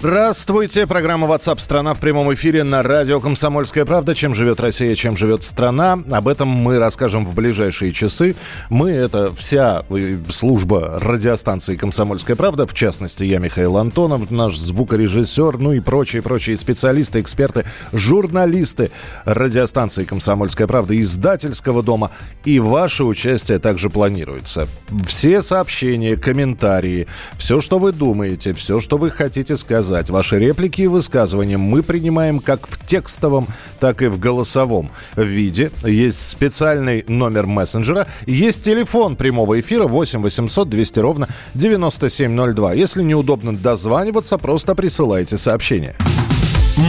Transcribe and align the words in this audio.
Здравствуйте. 0.00 0.86
Программа 0.86 1.26
WhatsApp 1.26 1.58
страна 1.58 1.92
в 1.92 1.98
прямом 1.98 2.32
эфире 2.32 2.62
на 2.62 2.84
радио 2.84 3.18
«Комсомольская 3.18 3.84
правда». 3.84 4.14
Чем 4.14 4.32
живет 4.32 4.60
Россия, 4.60 4.94
чем 4.94 5.16
живет 5.16 5.42
страна. 5.42 5.98
Об 6.12 6.28
этом 6.28 6.46
мы 6.46 6.78
расскажем 6.78 7.26
в 7.26 7.34
ближайшие 7.34 7.92
часы. 7.92 8.36
Мы— 8.70 8.90
это 8.92 9.34
вся 9.34 9.82
э, 9.90 10.18
служба 10.30 11.00
радиостанции 11.02 11.74
«Комсомольская 11.74 12.36
правда». 12.36 12.68
В 12.68 12.74
частности, 12.74 13.24
я 13.24 13.40
Михаил 13.40 13.76
Антонов, 13.76 14.30
наш 14.30 14.56
звукорежиссер, 14.56 15.58
ну 15.58 15.72
и 15.72 15.80
прочие-прочие 15.80 16.56
специалисты, 16.56 17.20
эксперты, 17.20 17.64
журналисты 17.92 18.92
радиостанции 19.24 20.04
«Комсомольская 20.04 20.68
правда», 20.68 20.96
издательского 20.96 21.82
дома. 21.82 22.12
И 22.44 22.60
ваше 22.60 23.02
участие 23.02 23.58
также 23.58 23.90
планируется. 23.90 24.68
Все 25.08 25.42
сообщения, 25.42 26.14
комментарии, 26.14 27.08
все, 27.36 27.60
что 27.60 27.80
вы 27.80 27.90
думаете, 27.90 28.52
все, 28.52 28.78
что 28.78 28.96
вы 28.96 29.10
хотите 29.10 29.56
сказать, 29.56 29.87
сказать. 29.88 30.10
Ваши 30.10 30.38
реплики 30.38 30.82
и 30.82 30.86
высказывания 30.86 31.56
мы 31.56 31.82
принимаем 31.82 32.40
как 32.40 32.66
в 32.68 32.84
текстовом, 32.84 33.46
так 33.80 34.02
и 34.02 34.06
в 34.08 34.18
голосовом 34.18 34.90
виде. 35.16 35.70
Есть 35.82 36.28
специальный 36.28 37.04
номер 37.08 37.46
мессенджера. 37.46 38.06
Есть 38.26 38.64
телефон 38.64 39.16
прямого 39.16 39.58
эфира 39.58 39.86
8 39.86 40.20
800 40.20 40.68
200 40.68 40.98
ровно 40.98 41.28
9702. 41.54 42.74
Если 42.74 43.02
неудобно 43.02 43.56
дозваниваться, 43.56 44.36
просто 44.36 44.74
присылайте 44.74 45.38
сообщение. 45.38 45.94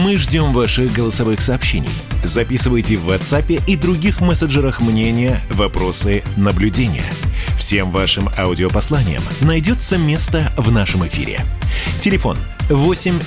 Мы 0.04 0.16
ждем 0.18 0.52
ваших 0.52 0.92
голосовых 0.92 1.40
сообщений. 1.40 1.88
Записывайте 2.22 2.96
в 2.96 3.08
WhatsApp 3.10 3.62
и 3.66 3.76
других 3.76 4.20
мессенджерах 4.20 4.82
мнения, 4.82 5.40
вопросы, 5.50 6.22
наблюдения. 6.36 7.04
Всем 7.58 7.90
вашим 7.90 8.28
аудиопосланиям 8.38 9.22
найдется 9.40 9.96
место 9.96 10.52
в 10.56 10.70
нашем 10.70 11.06
эфире. 11.06 11.40
Телефон 12.00 12.36
8 12.36 12.59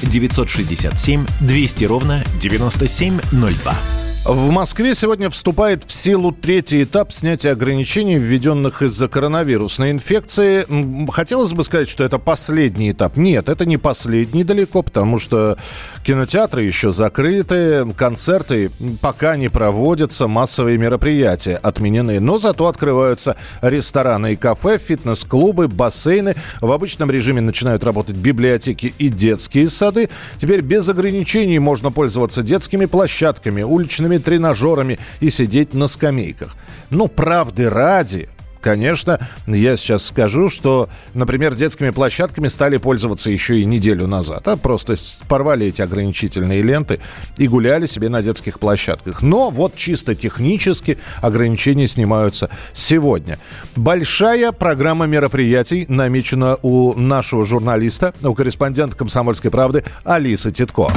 967 0.03 1.25
200 1.41 1.86
ровно 1.86 2.23
9702. 2.39 4.02
В 4.25 4.52
Москве 4.52 4.95
сегодня 4.95 5.29
вступает 5.29 5.83
в 5.83 5.91
силу 5.91 6.31
третий 6.31 6.83
этап 6.83 7.11
снятия 7.11 7.52
ограничений, 7.52 8.16
введенных 8.16 8.81
из-за 8.81 9.09
коронавирусной 9.09 9.91
инфекции. 9.91 10.66
Хотелось 11.11 11.52
бы 11.52 11.66
сказать, 11.66 11.89
что 11.89 12.05
это 12.05 12.19
последний 12.19 12.91
этап. 12.91 13.17
Нет, 13.17 13.49
это 13.49 13.66
не 13.66 13.75
последний 13.75 14.45
далеко, 14.45 14.81
потому 14.81 15.19
что 15.19 15.57
кинотеатры 16.05 16.63
еще 16.63 16.94
закрыты, 16.94 17.85
концерты 17.97 18.71
пока 19.01 19.35
не 19.35 19.49
проводятся, 19.49 20.27
массовые 20.27 20.77
мероприятия 20.77 21.57
отменены. 21.57 22.21
Но 22.21 22.39
зато 22.39 22.67
открываются 22.67 23.35
рестораны 23.61 24.33
и 24.33 24.35
кафе, 24.38 24.77
фитнес-клубы, 24.77 25.67
бассейны. 25.67 26.35
В 26.61 26.71
обычном 26.71 27.11
режиме 27.11 27.41
начинают 27.41 27.83
работать 27.83 28.16
библиотеки 28.16 28.94
и 28.97 29.09
детские 29.09 29.69
сады. 29.69 30.09
Теперь 30.39 30.61
без 30.61 30.88
ограничений 30.88 31.59
можно 31.59 31.91
пользоваться 31.91 32.41
детскими 32.41 32.85
площадками, 32.85 33.63
уличными 33.63 34.12
спортивными 34.14 34.17
тренажерами 34.17 35.00
и 35.19 35.30
сидеть 35.30 35.73
на 35.73 35.88
скамейках. 35.88 36.56
Ну, 36.89 37.08
правды 37.08 37.69
ради, 37.69 38.30
Конечно, 38.61 39.19
я 39.45 39.75
сейчас 39.75 40.06
скажу, 40.06 40.50
что, 40.50 40.88
например, 41.14 41.53
детскими 41.53 41.89
площадками 41.89 42.47
стали 42.47 42.78
пользоваться 42.78 43.30
еще 43.30 43.59
и 43.59 43.66
неделю 43.66 44.07
назад. 44.07 44.47
А 44.47 44.56
просто 44.56 44.96
порвали 45.28 45.66
эти 45.66 45.81
ограничительные 45.81 46.62
ленты 46.62 47.02
и 47.38 47.50
гуляли 47.50 47.88
себе 47.88 48.07
на 48.07 48.22
детских 48.22 48.59
площадках. 48.59 49.22
Но 49.22 49.50
вот 49.50 49.75
чисто 49.75 50.16
технически 50.16 50.97
ограничения 51.22 51.88
снимаются 51.88 52.50
сегодня. 52.72 53.38
Большая 53.75 54.53
программа 54.53 55.07
мероприятий 55.07 55.85
намечена 55.90 56.57
у 56.62 56.94
нашего 56.94 57.46
журналиста, 57.46 58.13
у 58.23 58.34
корреспондента 58.34 58.96
«Комсомольской 58.96 59.52
правды» 59.52 59.84
Алисы 60.06 60.53
Титко. 60.53 60.88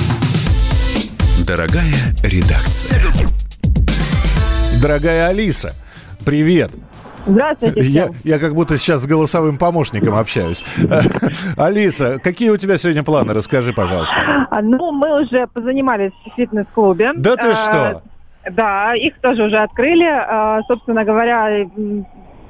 Дорогая 1.47 1.95
редакция. 2.25 2.91
Дорогая 4.83 5.29
Алиса, 5.29 5.75
привет. 6.25 6.73
Здравствуйте. 7.25 7.83
Я, 7.83 8.09
я 8.25 8.41
как 8.41 8.53
будто 8.53 8.77
сейчас 8.77 9.03
с 9.03 9.07
голосовым 9.07 9.57
помощником 9.57 10.17
общаюсь. 10.17 10.65
Алиса, 11.57 12.19
какие 12.21 12.51
у 12.51 12.57
тебя 12.57 12.77
сегодня 12.79 13.05
планы? 13.05 13.33
Расскажи, 13.33 13.73
пожалуйста. 13.73 14.17
А, 14.51 14.61
ну, 14.61 14.91
мы 14.91 15.23
уже 15.23 15.47
позанимались 15.47 16.11
в 16.25 16.37
фитнес-клубе. 16.37 17.13
Да 17.15 17.37
ты 17.37 17.51
а, 17.51 17.55
что? 17.55 18.03
Да, 18.51 18.97
их 18.97 19.17
тоже 19.21 19.45
уже 19.45 19.59
открыли. 19.59 20.05
А, 20.05 20.63
собственно 20.67 21.05
говоря, 21.05 21.65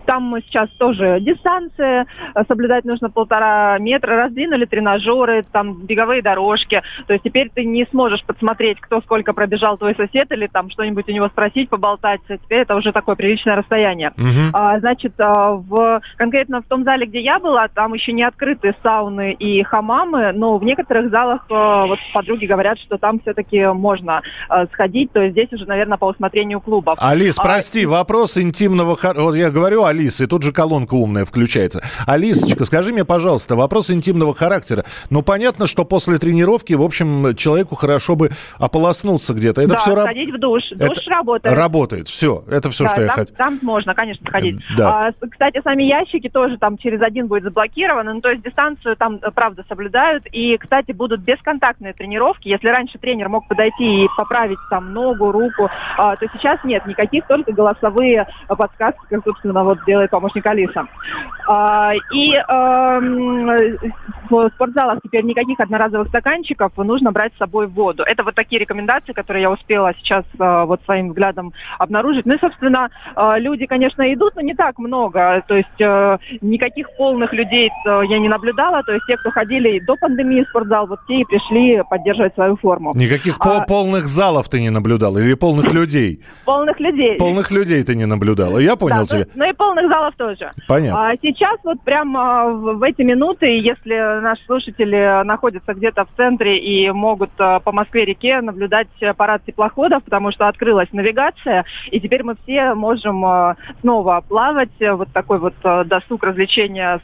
там 0.06 0.34
сейчас 0.46 0.70
тоже 0.78 1.18
дистанция, 1.20 2.06
э, 2.34 2.44
соблюдать 2.48 2.84
нужно 2.84 3.10
полтора 3.10 3.78
метра, 3.78 4.16
раздвинули 4.16 4.64
тренажеры, 4.64 5.42
там 5.50 5.74
беговые 5.84 6.22
дорожки. 6.22 6.82
То 7.06 7.12
есть 7.12 7.24
теперь 7.24 7.50
ты 7.54 7.64
не 7.64 7.86
сможешь 7.90 8.24
подсмотреть, 8.24 8.80
кто 8.80 9.00
сколько 9.00 9.32
пробежал 9.32 9.76
твой 9.76 9.94
сосед, 9.94 10.30
или 10.32 10.46
там 10.46 10.70
что-нибудь 10.70 11.08
у 11.08 11.12
него 11.12 11.28
спросить, 11.28 11.68
поболтать. 11.68 12.20
Теперь 12.28 12.60
это 12.60 12.76
уже 12.76 12.92
такое 12.92 13.16
приличное 13.16 13.56
расстояние. 13.56 14.12
Угу. 14.16 14.50
А, 14.52 14.78
значит, 14.80 15.14
а, 15.18 15.52
в, 15.52 16.00
конкретно 16.16 16.62
в 16.62 16.66
том 16.66 16.84
зале, 16.84 17.06
где 17.06 17.20
я 17.20 17.38
была, 17.38 17.68
там 17.68 17.94
еще 17.94 18.12
не 18.12 18.22
открыты 18.22 18.74
сауны 18.82 19.32
и 19.32 19.62
хамамы, 19.62 20.32
но 20.32 20.58
в 20.58 20.64
некоторых 20.64 21.10
залах 21.10 21.46
а, 21.50 21.86
вот 21.86 21.98
подруги 22.12 22.46
говорят, 22.46 22.78
что 22.78 22.98
там 22.98 23.20
все-таки 23.20 23.66
можно 23.66 24.22
а, 24.48 24.66
сходить. 24.66 25.12
То 25.12 25.20
есть 25.20 25.32
здесь 25.32 25.52
уже, 25.52 25.66
наверное, 25.66 25.98
по 25.98 26.06
усмотрению 26.06 26.60
клубов. 26.60 26.98
Алис, 27.00 27.38
а, 27.38 27.42
прости, 27.42 27.84
а... 27.84 27.88
вопрос 27.88 28.38
интимного... 28.38 28.96
Вот 29.16 29.34
я 29.34 29.50
говорю, 29.50 29.84
Алиса, 29.96 30.24
и 30.24 30.26
тут 30.26 30.42
же 30.42 30.52
колонка 30.52 30.94
умная 30.94 31.24
включается. 31.24 31.82
Алисочка, 32.06 32.66
скажи 32.66 32.92
мне, 32.92 33.04
пожалуйста, 33.04 33.56
вопрос 33.56 33.90
интимного 33.90 34.34
характера. 34.34 34.84
Ну, 35.08 35.22
понятно, 35.22 35.66
что 35.66 35.84
после 35.84 36.18
тренировки, 36.18 36.74
в 36.74 36.82
общем, 36.82 37.34
человеку 37.34 37.74
хорошо 37.74 38.14
бы 38.14 38.30
ополоснуться 38.58 39.32
где-то. 39.32 39.62
Это 39.62 39.70
да, 39.70 39.76
все 39.76 40.00
сходить 40.02 40.30
в 40.30 40.38
душ. 40.38 40.62
Душ 40.70 40.98
это 40.98 41.10
работает. 41.10 41.56
Работает, 41.56 42.08
все. 42.08 42.44
Это 42.50 42.70
все, 42.70 42.84
да, 42.84 42.88
что 42.88 42.96
там, 42.96 43.04
я 43.04 43.10
хотел. 43.10 43.36
Там 43.36 43.58
можно, 43.62 43.94
конечно, 43.94 44.30
ходить. 44.30 44.60
Да. 44.76 45.08
А, 45.08 45.26
кстати, 45.28 45.60
сами 45.64 45.84
ящики 45.84 46.28
тоже 46.28 46.58
там 46.58 46.76
через 46.76 47.00
один 47.00 47.26
будет 47.26 47.44
заблокированы. 47.44 48.12
Ну, 48.12 48.20
то 48.20 48.30
есть 48.30 48.42
дистанцию 48.42 48.96
там, 48.96 49.18
э, 49.22 49.30
правда, 49.34 49.64
соблюдают. 49.68 50.24
И, 50.30 50.58
кстати, 50.58 50.92
будут 50.92 51.20
бесконтактные 51.20 51.94
тренировки. 51.94 52.48
Если 52.48 52.68
раньше 52.68 52.98
тренер 52.98 53.30
мог 53.30 53.48
подойти 53.48 54.04
и 54.04 54.08
поправить 54.16 54.58
там 54.68 54.92
ногу, 54.92 55.32
руку, 55.32 55.70
а, 55.96 56.16
то 56.16 56.26
сейчас 56.34 56.62
нет 56.64 56.86
никаких, 56.86 57.26
только 57.26 57.52
голосовые 57.52 58.26
подсказки, 58.48 59.00
как, 59.08 59.24
собственно, 59.24 59.64
вот 59.64 59.78
делает 59.86 60.10
помощник 60.10 60.46
Алиса. 60.46 60.86
А, 61.48 61.92
и 62.12 62.34
эм, 62.34 63.46
в 64.30 64.50
спортзалах 64.54 64.98
теперь 65.02 65.24
никаких 65.24 65.60
одноразовых 65.60 66.08
стаканчиков, 66.08 66.72
нужно 66.76 67.12
брать 67.12 67.32
с 67.34 67.38
собой 67.38 67.66
воду. 67.66 68.02
Это 68.02 68.24
вот 68.24 68.34
такие 68.34 68.60
рекомендации, 68.60 69.12
которые 69.12 69.42
я 69.42 69.50
успела 69.50 69.92
сейчас 69.98 70.24
э, 70.38 70.64
вот 70.64 70.80
своим 70.84 71.08
взглядом 71.08 71.52
обнаружить. 71.78 72.26
Ну 72.26 72.34
и, 72.34 72.38
собственно, 72.38 72.90
э, 73.14 73.34
люди, 73.38 73.66
конечно, 73.66 74.12
идут, 74.12 74.34
но 74.36 74.42
не 74.42 74.54
так 74.54 74.78
много. 74.78 75.42
То 75.46 75.56
есть 75.56 75.80
э, 75.80 76.18
никаких 76.40 76.88
полных 76.96 77.32
людей 77.32 77.70
я 77.84 78.18
не 78.18 78.28
наблюдала. 78.28 78.82
То 78.82 78.92
есть 78.92 79.06
те, 79.06 79.16
кто 79.16 79.30
ходили 79.30 79.78
до 79.80 79.96
пандемии 79.96 80.42
в 80.42 80.48
спортзал, 80.48 80.86
вот 80.86 81.00
те 81.06 81.20
и 81.20 81.24
пришли 81.24 81.82
поддерживать 81.88 82.34
свою 82.34 82.56
форму. 82.56 82.92
Никаких 82.94 83.36
а, 83.40 83.64
полных 83.64 84.06
залов 84.06 84.48
ты 84.48 84.60
не 84.60 84.70
наблюдала 84.70 85.18
или 85.18 85.34
полных 85.34 85.72
людей? 85.72 86.22
Полных 86.44 86.80
людей. 86.80 87.16
Полных 87.18 87.50
людей 87.50 87.82
ты 87.82 87.94
не 87.94 88.06
наблюдала. 88.06 88.58
Я 88.58 88.76
понял 88.76 89.00
да, 89.00 89.06
тебя. 89.06 89.26
Ну, 89.34 89.44
ну 89.44 89.50
и 89.50 89.52
полных 89.52 89.75
залов 89.82 90.14
тоже. 90.16 90.52
Понятно. 90.68 91.10
А 91.10 91.16
сейчас 91.20 91.58
вот 91.64 91.80
прямо 91.82 92.48
в 92.48 92.82
эти 92.82 93.02
минуты, 93.02 93.46
если 93.58 94.20
наши 94.20 94.44
слушатели 94.46 95.22
находятся 95.24 95.74
где-то 95.74 96.04
в 96.04 96.08
центре 96.16 96.58
и 96.58 96.90
могут 96.90 97.30
э, 97.38 97.60
по 97.60 97.72
Москве-реке 97.72 98.40
наблюдать 98.40 98.88
парад 99.16 99.44
теплоходов, 99.44 100.04
потому 100.04 100.32
что 100.32 100.48
открылась 100.48 100.88
навигация, 100.92 101.64
и 101.90 102.00
теперь 102.00 102.22
мы 102.22 102.36
все 102.42 102.74
можем 102.74 103.24
э, 103.24 103.54
снова 103.80 104.22
плавать. 104.26 104.70
Вот 104.80 105.12
такой 105.12 105.38
вот 105.38 105.54
досуг 105.62 106.22
развлечения 106.24 107.00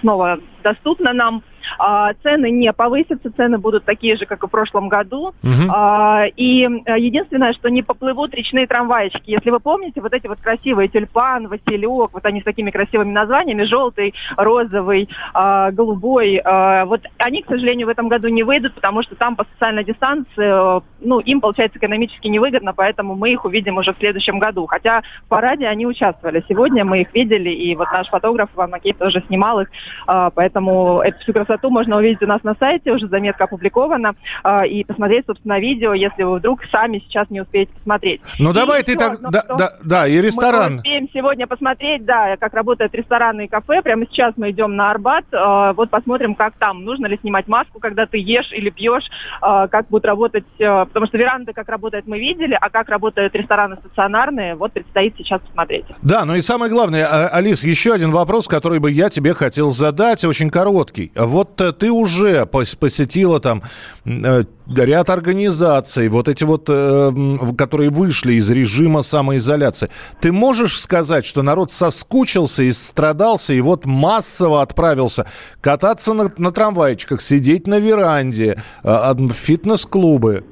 снова 0.00 0.38
доступно 0.62 1.12
нам. 1.12 1.42
А, 1.78 2.12
цены 2.22 2.50
не 2.50 2.72
повысятся, 2.72 3.30
цены 3.36 3.58
будут 3.58 3.84
такие 3.84 4.16
же, 4.16 4.26
как 4.26 4.42
и 4.42 4.46
в 4.46 4.50
прошлом 4.50 4.88
году. 4.88 5.34
Угу. 5.42 5.70
А, 5.70 6.24
и 6.36 6.64
э, 6.64 6.98
единственное, 6.98 7.52
что 7.52 7.68
не 7.68 7.82
поплывут 7.82 8.34
речные 8.34 8.66
трамвайчики. 8.66 9.30
Если 9.30 9.50
вы 9.50 9.60
помните, 9.60 10.00
вот 10.00 10.12
эти 10.12 10.26
вот 10.26 10.40
красивые 10.40 10.88
тюльпан, 10.88 11.48
Василек, 11.48 12.10
вот 12.12 12.24
они 12.24 12.40
с 12.40 12.44
такими 12.44 12.70
красивыми 12.70 13.12
названиями, 13.12 13.64
желтый, 13.64 14.14
розовый, 14.36 15.08
а, 15.34 15.70
голубой, 15.70 16.40
а, 16.44 16.84
вот 16.84 17.02
они, 17.18 17.42
к 17.42 17.48
сожалению, 17.48 17.86
в 17.86 17.90
этом 17.90 18.08
году 18.08 18.28
не 18.28 18.42
выйдут, 18.42 18.74
потому 18.74 19.02
что 19.02 19.14
там 19.14 19.36
по 19.36 19.44
социальной 19.44 19.84
дистанции, 19.84 20.78
э, 20.78 20.80
ну, 21.00 21.20
им, 21.20 21.40
получается, 21.40 21.78
экономически 21.78 22.28
невыгодно, 22.28 22.72
поэтому 22.74 23.14
мы 23.14 23.32
их 23.32 23.44
увидим 23.44 23.76
уже 23.76 23.92
в 23.92 23.98
следующем 23.98 24.38
году. 24.38 24.66
Хотя 24.66 25.02
в 25.24 25.28
параде 25.28 25.66
они 25.66 25.86
участвовали. 25.86 26.44
Сегодня 26.48 26.84
мы 26.84 27.02
их 27.02 27.14
видели, 27.14 27.50
и 27.50 27.74
вот 27.74 27.88
наш 27.92 28.08
фотограф 28.08 28.50
Иван 28.54 28.70
Макеев 28.70 28.96
тоже 28.96 29.22
снимал 29.26 29.60
их, 29.60 29.68
а, 30.06 30.30
поэтому 30.30 31.00
эту 31.00 31.18
всю 31.20 31.32
красоту 31.32 31.51
можно 31.64 31.96
увидеть 31.96 32.22
у 32.22 32.26
нас 32.26 32.42
на 32.42 32.54
сайте, 32.54 32.92
уже 32.92 33.08
заметка 33.08 33.44
опубликована, 33.44 34.14
а, 34.42 34.66
и 34.66 34.84
посмотреть, 34.84 35.26
собственно, 35.26 35.58
видео, 35.58 35.94
если 35.94 36.22
вы 36.22 36.38
вдруг 36.38 36.60
сами 36.70 36.98
сейчас 36.98 37.30
не 37.30 37.40
успеете 37.40 37.72
посмотреть. 37.72 38.20
Ну, 38.38 38.50
и 38.50 38.54
давай 38.54 38.82
ты 38.82 38.94
так... 38.96 39.18
Да, 39.20 39.42
да, 39.56 39.70
да, 39.84 40.06
и 40.06 40.20
ресторан. 40.20 40.72
Мы 40.72 40.76
успеем 40.78 41.08
сегодня 41.12 41.46
посмотреть, 41.46 42.04
да, 42.04 42.36
как 42.36 42.54
работают 42.54 42.94
рестораны 42.94 43.46
и 43.46 43.48
кафе. 43.48 43.82
Прямо 43.82 44.06
сейчас 44.06 44.34
мы 44.36 44.50
идем 44.50 44.76
на 44.76 44.90
Арбат, 44.90 45.24
а, 45.32 45.72
вот 45.72 45.90
посмотрим, 45.90 46.34
как 46.34 46.54
там. 46.58 46.84
Нужно 46.84 47.06
ли 47.06 47.18
снимать 47.20 47.48
маску, 47.48 47.80
когда 47.80 48.06
ты 48.06 48.18
ешь 48.18 48.52
или 48.52 48.70
пьешь, 48.70 49.04
как 49.40 49.88
будут 49.88 50.04
работать, 50.04 50.44
потому 50.58 51.06
что 51.06 51.18
веранды, 51.18 51.52
как 51.52 51.68
работает, 51.68 52.06
мы 52.06 52.18
видели, 52.18 52.56
а 52.60 52.70
как 52.70 52.88
работают 52.88 53.34
рестораны 53.34 53.76
стационарные, 53.76 54.54
вот 54.54 54.72
предстоит 54.72 55.14
сейчас 55.16 55.40
посмотреть. 55.40 55.84
Да, 56.02 56.24
ну 56.24 56.34
и 56.34 56.40
самое 56.40 56.70
главное, 56.70 57.28
Алис, 57.28 57.64
еще 57.64 57.92
один 57.92 58.10
вопрос, 58.10 58.48
который 58.48 58.78
бы 58.78 58.90
я 58.90 59.10
тебе 59.10 59.34
хотел 59.34 59.70
задать, 59.70 60.24
очень 60.24 60.50
короткий. 60.50 61.12
Вот 61.14 61.41
э, 61.60 61.72
ты 61.72 61.90
уже 61.90 62.46
посетила 62.46 63.40
там 63.40 63.62
э, 64.04 64.44
ряд 64.74 65.10
организаций, 65.10 66.08
вот 66.08 66.28
эти 66.28 66.44
вот, 66.44 66.66
э, 66.68 67.12
которые 67.56 67.90
вышли 67.90 68.34
из 68.34 68.50
режима 68.50 69.02
самоизоляции. 69.02 69.88
Ты 70.20 70.32
можешь 70.32 70.80
сказать, 70.80 71.24
что 71.24 71.42
народ 71.42 71.70
соскучился 71.70 72.62
и 72.62 72.72
страдался, 72.72 73.54
и 73.54 73.60
вот 73.60 73.84
массово 73.84 74.62
отправился 74.62 75.26
кататься 75.60 76.12
на, 76.14 76.32
на 76.36 76.52
трамвайчиках, 76.52 77.20
сидеть 77.20 77.66
на 77.66 77.78
веранде, 77.78 78.62
в 78.82 79.32
фитнес-клубы? 79.32 80.44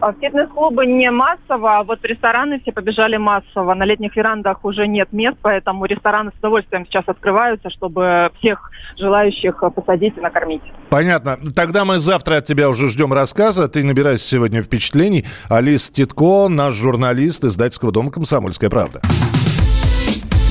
А 0.00 0.12
в 0.12 0.16
фитнес-клубы 0.18 0.86
не 0.86 1.10
массово, 1.10 1.78
а 1.78 1.84
вот 1.84 2.02
рестораны 2.04 2.58
все 2.60 2.72
побежали 2.72 3.18
массово. 3.18 3.74
На 3.74 3.84
летних 3.84 4.16
верандах 4.16 4.64
уже 4.64 4.86
нет 4.86 5.12
мест, 5.12 5.36
поэтому 5.42 5.84
рестораны 5.84 6.30
с 6.34 6.38
удовольствием 6.38 6.86
сейчас 6.86 7.04
открываются, 7.06 7.68
чтобы 7.68 8.30
всех 8.38 8.70
желающих 8.98 9.62
посадить 9.74 10.16
и 10.16 10.20
накормить. 10.20 10.62
Понятно. 10.88 11.36
Тогда 11.54 11.84
мы 11.84 11.98
завтра 11.98 12.36
от 12.36 12.46
тебя 12.46 12.70
уже 12.70 12.88
ждем 12.88 13.12
рассказа. 13.12 13.68
Ты 13.68 13.84
набирайся 13.84 14.26
сегодня 14.26 14.62
впечатлений. 14.62 15.26
Алис 15.50 15.90
Титко, 15.90 16.48
наш 16.48 16.74
журналист 16.74 17.44
издательского 17.44 17.92
дома 17.92 18.10
«Комсомольская 18.10 18.70
правда». 18.70 19.00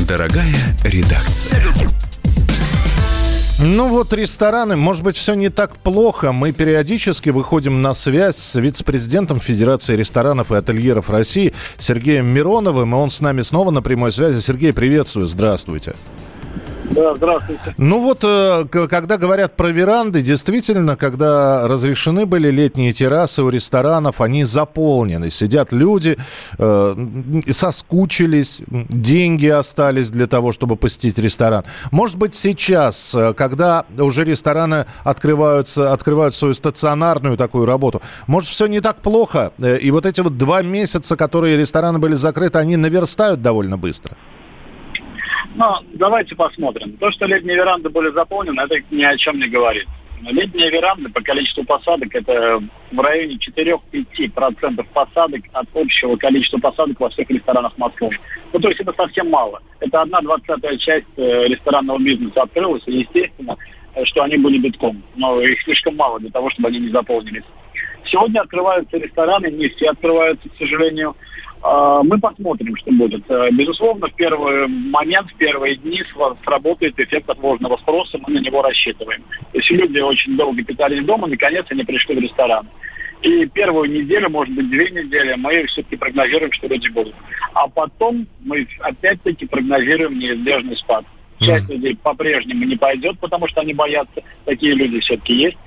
Дорогая 0.08 0.56
редакция. 0.84 1.60
Ну 3.62 3.90
вот 3.90 4.14
рестораны, 4.14 4.78
может 4.78 5.04
быть, 5.04 5.18
все 5.18 5.34
не 5.34 5.50
так 5.50 5.76
плохо. 5.76 6.32
Мы 6.32 6.54
периодически 6.54 7.30
выходим 7.30 7.82
на 7.82 7.94
связь 7.94 8.38
с 8.38 8.56
вице-президентом 8.56 9.42
Федерации 9.42 9.98
ресторанов 9.98 10.54
и 10.54 10.56
ательеров 10.56 11.10
России 11.10 11.54
Сергеем 11.78 12.28
Мироновым, 12.28 12.94
и 12.94 12.98
он 12.98 13.10
с 13.10 13.20
нами 13.20 13.42
снова 13.42 13.72
на 13.72 13.82
прямой 13.82 14.14
связи. 14.14 14.40
Сергей, 14.40 14.72
приветствую, 14.72 15.28
здравствуйте. 15.28 15.94
Да, 16.92 17.16
здравствуйте. 17.16 17.74
Ну 17.78 18.02
вот, 18.02 18.24
э, 18.24 18.66
когда 18.70 19.18
говорят 19.18 19.56
про 19.56 19.70
веранды, 19.70 20.22
действительно, 20.22 20.96
когда 20.96 21.68
разрешены 21.68 22.26
были 22.26 22.50
летние 22.50 22.94
террасы 22.94 23.44
у 23.44 23.50
ресторанов, 23.50 24.22
они 24.22 24.44
заполнены. 24.44 25.30
Сидят 25.30 25.72
люди, 25.72 26.18
э, 26.58 26.96
соскучились, 27.52 28.62
деньги 28.68 29.48
остались 29.48 30.10
для 30.10 30.28
того, 30.28 30.52
чтобы 30.52 30.76
посетить 30.76 31.20
ресторан. 31.20 31.64
Может 31.92 32.18
быть, 32.18 32.34
сейчас, 32.34 33.14
э, 33.14 33.34
когда 33.34 33.86
уже 33.98 34.24
рестораны 34.24 34.86
открываются, 35.04 35.94
открывают 35.94 36.34
свою 36.36 36.54
стационарную 36.54 37.38
такую 37.38 37.66
работу, 37.66 38.02
может, 38.28 38.50
все 38.50 38.68
не 38.68 38.82
так 38.82 38.98
плохо, 38.98 39.52
и 39.60 39.92
вот 39.92 40.06
эти 40.06 40.22
вот 40.22 40.38
два 40.38 40.62
месяца, 40.62 41.16
которые 41.16 41.58
рестораны 41.58 42.00
были 42.00 42.16
закрыты, 42.16 42.60
они 42.60 42.78
наверстают 42.78 43.42
довольно 43.42 43.78
быстро? 43.78 44.18
Ну, 45.56 45.66
давайте 45.94 46.36
посмотрим. 46.36 46.98
То, 46.98 47.12
что 47.12 47.26
летние 47.26 47.56
веранды 47.56 47.90
были 47.90 48.12
заполнены, 48.12 48.62
это 48.62 48.76
ни 48.92 49.04
о 49.04 49.18
чем 49.18 49.40
не 49.40 49.48
говорит. 49.48 49.88
Летние 50.22 50.70
веранды 50.70 51.10
по 51.10 51.22
количеству 51.22 51.64
посадок 51.64 52.14
это 52.14 52.62
в 52.92 53.00
районе 53.00 53.38
4-5% 53.38 54.86
посадок 54.94 55.42
от 55.54 55.68
общего 55.74 56.18
количества 56.18 56.58
посадок 56.58 57.00
во 57.00 57.10
всех 57.10 57.30
ресторанах 57.30 57.78
Москвы. 57.78 58.10
Ну, 58.52 58.60
то 58.60 58.68
есть 58.68 58.82
это 58.82 58.94
совсем 58.94 59.30
мало. 59.30 59.62
Это 59.80 60.02
одна 60.02 60.20
двадцатая 60.20 60.78
часть 60.78 61.08
э, 61.16 61.48
ресторанного 61.48 62.00
бизнеса 62.00 62.42
открылась, 62.42 62.84
и 62.86 63.00
естественно, 63.00 63.56
э, 63.96 64.04
что 64.06 64.24
они 64.24 64.38
были 64.38 64.58
битком. 64.58 65.02
Но 65.16 65.40
их 65.42 65.62
слишком 65.64 65.96
мало 65.96 66.20
для 66.20 66.32
того, 66.32 66.50
чтобы 66.50 66.68
они 66.68 66.80
не 66.80 66.90
заполнились. 66.90 67.46
Сегодня 68.06 68.42
открываются 68.42 68.98
рестораны, 68.98 69.48
не 69.48 69.70
все 69.70 69.90
открываются, 69.90 70.50
к 70.50 70.58
сожалению. 70.58 71.16
А, 71.62 72.04
мы 72.04 72.18
посмотрим, 72.20 72.76
что 72.78 72.92
будет. 72.92 73.24
Э, 73.30 73.50
безусловно, 73.52 74.08
в 74.08 74.14
первый 74.14 74.68
момент, 74.68 75.30
в 75.30 75.36
первые 75.36 75.76
дни 75.76 76.02
сработает 76.44 76.98
эффект 77.00 77.30
отложенного 77.30 77.78
спроса, 77.78 78.18
мы 78.26 78.36
на 78.36 78.40
него 78.40 78.62
рассчитываем. 78.62 79.24
То 79.52 79.58
есть 79.58 79.70
люди 79.72 80.00
очень 80.00 80.38
долго 80.38 80.64
питались 80.64 81.04
дома, 81.06 81.28
наконец 81.28 81.66
они 81.70 81.84
пришли 81.84 82.16
в 82.16 82.20
ресторан. 82.20 82.68
И 83.22 83.46
первую 83.48 83.92
неделю, 83.92 84.30
может 84.30 84.56
быть, 84.56 84.70
две 84.70 84.90
недели 84.92 85.36
мы 85.36 85.66
все-таки 85.66 85.98
прогнозируем, 85.98 86.54
что 86.54 86.68
люди 86.68 86.88
будут. 86.88 87.16
А 87.54 87.68
потом 87.68 88.28
мы 88.40 88.66
опять-таки 88.80 89.46
прогнозируем 89.46 90.18
неизбежный 90.18 90.78
спад. 90.78 91.04
Часть 91.40 91.70
mm-hmm. 91.70 91.74
людей 91.74 91.98
по-прежнему 92.02 92.66
не 92.66 92.78
пойдет, 92.78 93.20
потому 93.20 93.48
что 93.48 93.62
они 93.62 93.74
боятся. 93.74 94.22
Такие 94.46 94.74
люди 94.74 95.00
все-таки 95.00 95.34
есть. 95.34 95.58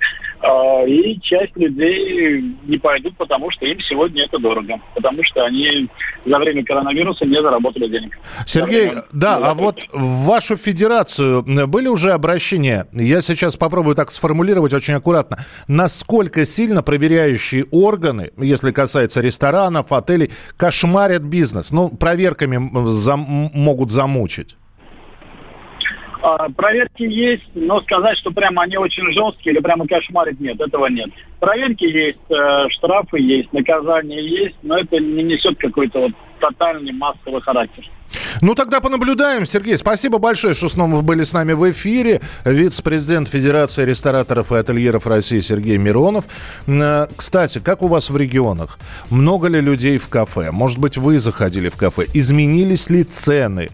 А, 0.42 0.84
и 0.84 1.20
часть 1.20 1.56
людей 1.56 2.56
не 2.66 2.76
пойдут, 2.78 3.16
потому 3.16 3.50
что 3.52 3.64
им 3.64 3.78
сегодня 3.80 4.24
это 4.24 4.38
дорого. 4.38 4.74
Потому 4.94 5.22
что 5.24 5.44
они 5.44 5.88
за 6.26 6.38
время 6.38 6.64
коронавируса 6.64 7.24
не 7.24 7.40
заработали 7.40 7.88
денег. 7.88 8.18
Сергей, 8.46 8.90
да, 9.12 9.36
а 9.36 9.54
вот 9.54 9.78
в 9.92 10.26
вашу 10.26 10.56
федерацию 10.56 11.44
были 11.68 11.86
уже 11.86 12.12
обращения? 12.12 12.88
Я 12.92 13.22
сейчас 13.22 13.56
попробую 13.56 13.94
так 13.94 14.10
сформулировать 14.10 14.72
очень 14.72 14.94
аккуратно. 14.94 15.38
Насколько 15.68 16.44
сильно 16.44 16.82
проверяющие 16.82 17.64
органы, 17.70 18.32
если 18.36 18.72
касается 18.72 19.20
ресторанов, 19.20 19.92
отелей, 19.92 20.30
кошмарят 20.56 21.22
бизнес? 21.22 21.70
Ну, 21.70 21.88
проверками 21.88 22.56
зам- 22.88 23.50
могут 23.54 23.90
замучить. 23.92 24.56
А, 26.22 26.48
проверки 26.50 27.02
есть, 27.02 27.42
но 27.54 27.80
сказать, 27.80 28.16
что 28.18 28.30
прямо 28.30 28.62
они 28.62 28.76
очень 28.76 29.12
жесткие 29.12 29.54
или 29.54 29.60
прямо 29.60 29.88
кошмарить 29.88 30.38
нет, 30.38 30.60
этого 30.60 30.86
нет. 30.86 31.10
Проверки 31.40 31.84
есть, 31.84 32.18
э, 32.30 32.68
штрафы 32.70 33.20
есть, 33.20 33.52
наказания 33.52 34.22
есть, 34.22 34.54
но 34.62 34.78
это 34.78 35.00
не 35.00 35.24
несет 35.24 35.58
какой-то 35.58 35.98
вот 35.98 36.12
тотальный 36.38 36.92
массовый 36.92 37.40
характер. 37.40 37.84
Ну, 38.40 38.54
тогда 38.54 38.80
понаблюдаем. 38.80 39.46
Сергей, 39.46 39.76
спасибо 39.76 40.18
большое, 40.18 40.54
что 40.54 40.68
снова 40.68 41.00
были 41.02 41.24
с 41.24 41.32
нами 41.32 41.54
в 41.54 41.68
эфире. 41.72 42.20
Вице-президент 42.44 43.26
Федерации 43.26 43.84
рестораторов 43.84 44.52
и 44.52 44.56
ательеров 44.56 45.08
России 45.08 45.40
Сергей 45.40 45.78
Миронов. 45.78 46.26
Э, 46.68 47.06
кстати, 47.16 47.58
как 47.58 47.82
у 47.82 47.88
вас 47.88 48.10
в 48.10 48.16
регионах? 48.16 48.78
Много 49.10 49.48
ли 49.48 49.60
людей 49.60 49.98
в 49.98 50.08
кафе? 50.08 50.52
Может 50.52 50.78
быть, 50.78 50.96
вы 50.96 51.18
заходили 51.18 51.68
в 51.68 51.76
кафе? 51.76 52.06
Изменились 52.14 52.90
ли 52.90 53.02
цены? 53.02 53.70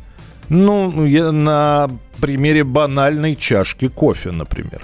Ну, 0.49 0.91
на 1.33 1.89
примере 2.21 2.65
банальной 2.65 3.37
чашки 3.37 3.89
кофе, 3.89 4.31
например. 4.31 4.83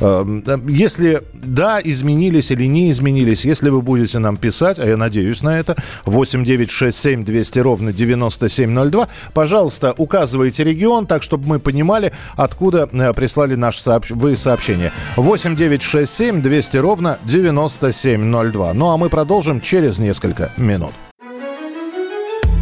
Эм, 0.00 0.44
если 0.68 1.22
да, 1.32 1.80
изменились 1.82 2.50
или 2.50 2.66
не 2.66 2.90
изменились, 2.90 3.44
если 3.44 3.70
вы 3.70 3.82
будете 3.82 4.18
нам 4.18 4.36
писать, 4.36 4.78
а 4.78 4.86
я 4.86 4.96
надеюсь 4.96 5.42
на 5.42 5.58
это, 5.58 5.76
8 6.04 6.44
9 6.44 6.70
6 6.70 6.96
7 6.96 7.24
200 7.24 7.58
ровно 7.58 7.92
9702, 7.92 9.08
пожалуйста, 9.32 9.94
указывайте 9.96 10.64
регион, 10.64 11.06
так, 11.06 11.22
чтобы 11.22 11.48
мы 11.48 11.58
понимали, 11.58 12.12
откуда 12.36 12.88
э, 12.92 13.12
прислали 13.14 13.54
наш 13.54 13.78
сообщ... 13.78 14.10
вы 14.10 14.36
сообщение. 14.36 14.92
8 15.16 15.56
9 15.56 15.82
6 15.82 16.12
7 16.12 16.42
200 16.42 16.76
ровно 16.76 17.18
9702. 17.24 18.74
Ну 18.74 18.90
а 18.90 18.96
мы 18.96 19.08
продолжим 19.08 19.60
через 19.60 19.98
несколько 19.98 20.52
минут. 20.56 20.92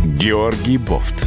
Георгий 0.05 0.79
Бофт. 0.79 1.27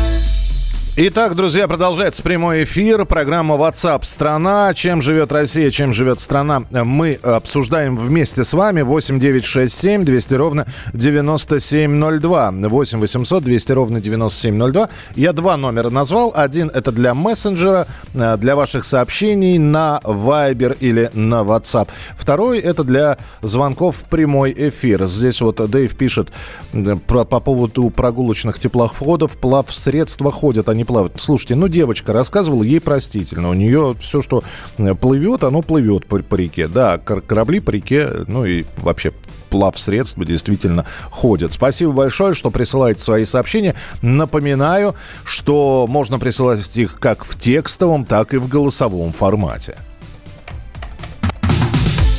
Итак, 0.97 1.35
друзья, 1.35 1.69
продолжается 1.69 2.21
прямой 2.21 2.65
эфир. 2.65 3.05
Программа 3.05 3.55
WhatsApp 3.55 4.03
страна. 4.03 4.73
Чем 4.73 5.01
живет 5.01 5.31
Россия, 5.31 5.71
чем 5.71 5.93
живет 5.93 6.19
страна, 6.19 6.63
мы 6.69 7.13
обсуждаем 7.23 7.95
вместе 7.95 8.43
с 8.43 8.51
вами. 8.51 8.81
8 8.81 9.17
9 9.17 9.45
6 9.45 9.73
7 9.73 10.03
200 10.03 10.33
ровно 10.33 10.67
9702. 10.93 12.51
8 12.51 12.99
800 12.99 13.41
200 13.41 13.71
ровно 13.71 14.01
9702. 14.01 14.89
Я 15.15 15.31
два 15.31 15.55
номера 15.55 15.89
назвал. 15.89 16.33
Один 16.35 16.67
это 16.67 16.91
для 16.91 17.13
мессенджера, 17.13 17.87
э, 18.13 18.35
для 18.35 18.57
ваших 18.57 18.83
сообщений 18.83 19.57
на 19.59 20.01
Viber 20.03 20.75
или 20.77 21.09
на 21.13 21.43
WhatsApp. 21.43 21.87
Второй 22.17 22.59
это 22.59 22.83
для 22.83 23.17
звонков 23.41 23.95
в 23.95 24.03
прямой 24.03 24.53
эфир. 24.57 25.05
Здесь 25.05 25.39
вот 25.39 25.55
Дэйв 25.71 25.95
пишет 25.95 26.33
э, 26.73 26.97
про, 27.07 27.23
по 27.23 27.39
поводу 27.39 27.89
прогулочных 27.91 28.59
теплоходов. 28.59 29.37
Плав 29.37 29.73
средства 29.73 30.33
ходят, 30.33 30.67
они 30.67 30.80
плавать. 30.85 31.13
Слушайте, 31.17 31.55
ну 31.55 31.67
девочка 31.67 32.13
рассказывала, 32.13 32.63
ей 32.63 32.79
простительно. 32.79 33.49
У 33.49 33.53
нее 33.53 33.95
все, 33.99 34.21
что 34.21 34.43
э, 34.77 34.93
плывет, 34.95 35.43
оно 35.43 35.61
плывет 35.61 36.05
по, 36.07 36.19
по 36.19 36.35
реке. 36.35 36.67
Да, 36.67 36.97
корабли 36.97 37.59
по 37.59 37.71
реке, 37.71 38.09
ну 38.27 38.45
и 38.45 38.65
вообще 38.77 39.11
плав 39.49 39.77
средства 39.77 40.25
действительно 40.25 40.85
ходят. 41.11 41.53
Спасибо 41.53 41.91
большое, 41.91 42.33
что 42.33 42.49
присылаете 42.49 43.01
свои 43.01 43.25
сообщения. 43.25 43.75
Напоминаю, 44.01 44.95
что 45.23 45.85
можно 45.87 46.17
присылать 46.17 46.75
их 46.77 46.99
как 46.99 47.25
в 47.25 47.37
текстовом, 47.37 48.05
так 48.05 48.33
и 48.33 48.37
в 48.37 48.47
голосовом 48.47 49.11
формате. 49.11 49.75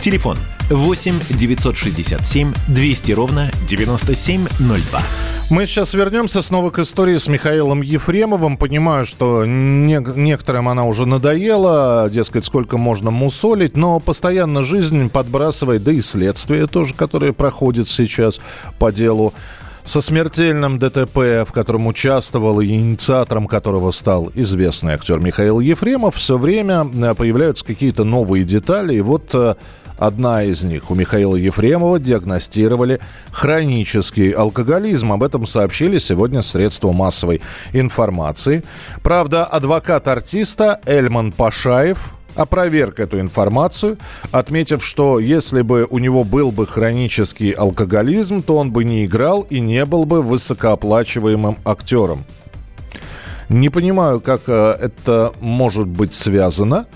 Телефон 0.00 0.38
8 0.70 1.12
967 1.28 2.54
200 2.68 3.12
ровно 3.12 3.50
9702. 3.68 5.00
Мы 5.50 5.66
сейчас 5.66 5.92
вернемся 5.92 6.40
снова 6.40 6.70
к 6.70 6.78
истории 6.78 7.18
с 7.18 7.28
Михаилом 7.28 7.82
Ефремовым. 7.82 8.56
Понимаю, 8.56 9.04
что 9.04 9.44
не, 9.44 10.02
некоторым 10.16 10.70
она 10.70 10.86
уже 10.86 11.04
надоела, 11.04 12.08
дескать, 12.10 12.46
сколько 12.46 12.78
можно 12.78 13.10
мусолить, 13.10 13.76
но 13.76 14.00
постоянно 14.00 14.62
жизнь 14.62 15.10
подбрасывает, 15.10 15.84
да 15.84 15.92
и 15.92 16.00
следствие 16.00 16.66
тоже, 16.66 16.94
которое 16.94 17.34
проходит 17.34 17.86
сейчас 17.86 18.40
по 18.78 18.90
делу 18.92 19.34
со 19.84 20.00
смертельным 20.00 20.78
ДТП, 20.78 21.44
в 21.46 21.52
котором 21.52 21.86
участвовал 21.86 22.60
и 22.60 22.68
инициатором 22.68 23.46
которого 23.46 23.90
стал 23.90 24.30
известный 24.34 24.94
актер 24.94 25.20
Михаил 25.20 25.60
Ефремов, 25.60 26.16
все 26.16 26.38
время 26.38 26.88
э, 26.92 27.14
появляются 27.14 27.64
какие-то 27.64 28.04
новые 28.04 28.44
детали. 28.44 28.94
И 28.94 29.00
вот 29.00 29.34
э, 29.34 29.56
Одна 30.00 30.44
из 30.44 30.64
них. 30.64 30.90
У 30.90 30.94
Михаила 30.94 31.36
Ефремова 31.36 32.00
диагностировали 32.00 33.00
хронический 33.30 34.30
алкоголизм. 34.30 35.12
Об 35.12 35.22
этом 35.22 35.46
сообщили 35.46 35.98
сегодня 35.98 36.40
средства 36.40 36.90
массовой 36.92 37.42
информации. 37.74 38.64
Правда, 39.02 39.44
адвокат 39.44 40.08
артиста 40.08 40.80
Эльман 40.86 41.32
Пашаев 41.32 42.14
опроверг 42.34 42.98
эту 42.98 43.20
информацию, 43.20 43.98
отметив, 44.30 44.82
что 44.82 45.18
если 45.18 45.60
бы 45.60 45.86
у 45.90 45.98
него 45.98 46.24
был 46.24 46.50
бы 46.50 46.66
хронический 46.66 47.50
алкоголизм, 47.50 48.42
то 48.42 48.56
он 48.56 48.72
бы 48.72 48.84
не 48.84 49.04
играл 49.04 49.42
и 49.50 49.60
не 49.60 49.84
был 49.84 50.06
бы 50.06 50.22
высокооплачиваемым 50.22 51.58
актером. 51.66 52.24
Не 53.50 53.68
понимаю, 53.68 54.20
как 54.20 54.42
э, 54.46 54.78
это 54.80 55.34
может 55.40 55.88
быть 55.88 56.14
связано. 56.14 56.86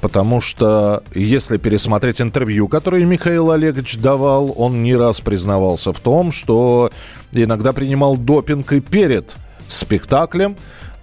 Потому 0.00 0.40
что 0.40 1.02
если 1.14 1.58
пересмотреть 1.58 2.20
интервью, 2.20 2.66
которое 2.66 3.04
Михаил 3.04 3.50
Олегович 3.50 3.98
давал, 3.98 4.54
он 4.56 4.82
не 4.82 4.94
раз 4.96 5.20
признавался 5.20 5.92
в 5.92 6.00
том, 6.00 6.32
что 6.32 6.90
иногда 7.32 7.72
принимал 7.72 8.16
допинг 8.16 8.72
и 8.72 8.80
перед 8.80 9.36
спектаклем. 9.68 10.56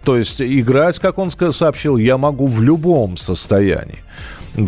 То 0.03 0.17
есть 0.17 0.41
играть, 0.41 0.97
как 0.97 1.19
он 1.19 1.29
сообщил, 1.29 1.97
я 1.97 2.17
могу 2.17 2.47
в 2.47 2.61
любом 2.61 3.17
состоянии. 3.17 3.99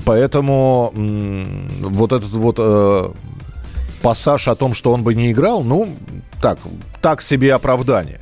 Поэтому 0.06 0.94
вот 0.94 2.12
этот 2.14 2.32
вот 2.32 2.56
э, 2.60 3.12
пассаж 4.04 4.50
о 4.50 4.56
том, 4.56 4.76
что 4.76 4.92
он 4.92 5.02
бы 5.02 5.16
не 5.16 5.32
играл, 5.32 5.64
ну, 5.64 5.88
так, 6.42 6.60
так 7.02 7.22
себе 7.22 7.54
оправдание. 7.54 8.20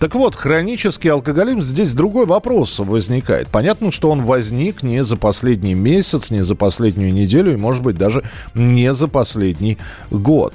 Так 0.00 0.14
вот, 0.16 0.34
хронический 0.34 1.08
алкоголизм, 1.08 1.60
здесь 1.60 1.94
другой 1.94 2.26
вопрос 2.26 2.80
возникает. 2.80 3.46
Понятно, 3.48 3.92
что 3.92 4.10
он 4.10 4.22
возник 4.22 4.82
не 4.82 5.04
за 5.04 5.16
последний 5.16 5.74
месяц, 5.74 6.30
не 6.30 6.42
за 6.42 6.56
последнюю 6.56 7.14
неделю 7.14 7.52
и, 7.52 7.56
может 7.56 7.82
быть, 7.82 7.96
даже 7.96 8.24
не 8.54 8.92
за 8.92 9.06
последний 9.06 9.78
год. 10.10 10.52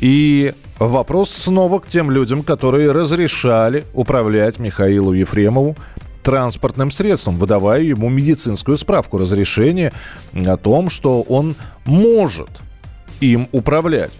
И 0.00 0.52
вопрос 0.78 1.30
снова 1.30 1.78
к 1.78 1.88
тем 1.88 2.10
людям, 2.10 2.42
которые 2.42 2.92
разрешали 2.92 3.84
управлять 3.94 4.58
Михаилу 4.58 5.14
Ефремову 5.14 5.76
транспортным 6.22 6.90
средством, 6.90 7.38
выдавая 7.38 7.80
ему 7.80 8.10
медицинскую 8.10 8.76
справку, 8.76 9.16
разрешение 9.16 9.92
о 10.34 10.58
том, 10.58 10.90
что 10.90 11.22
он 11.22 11.56
может 11.86 12.50
им 13.20 13.48
управлять. 13.52 14.12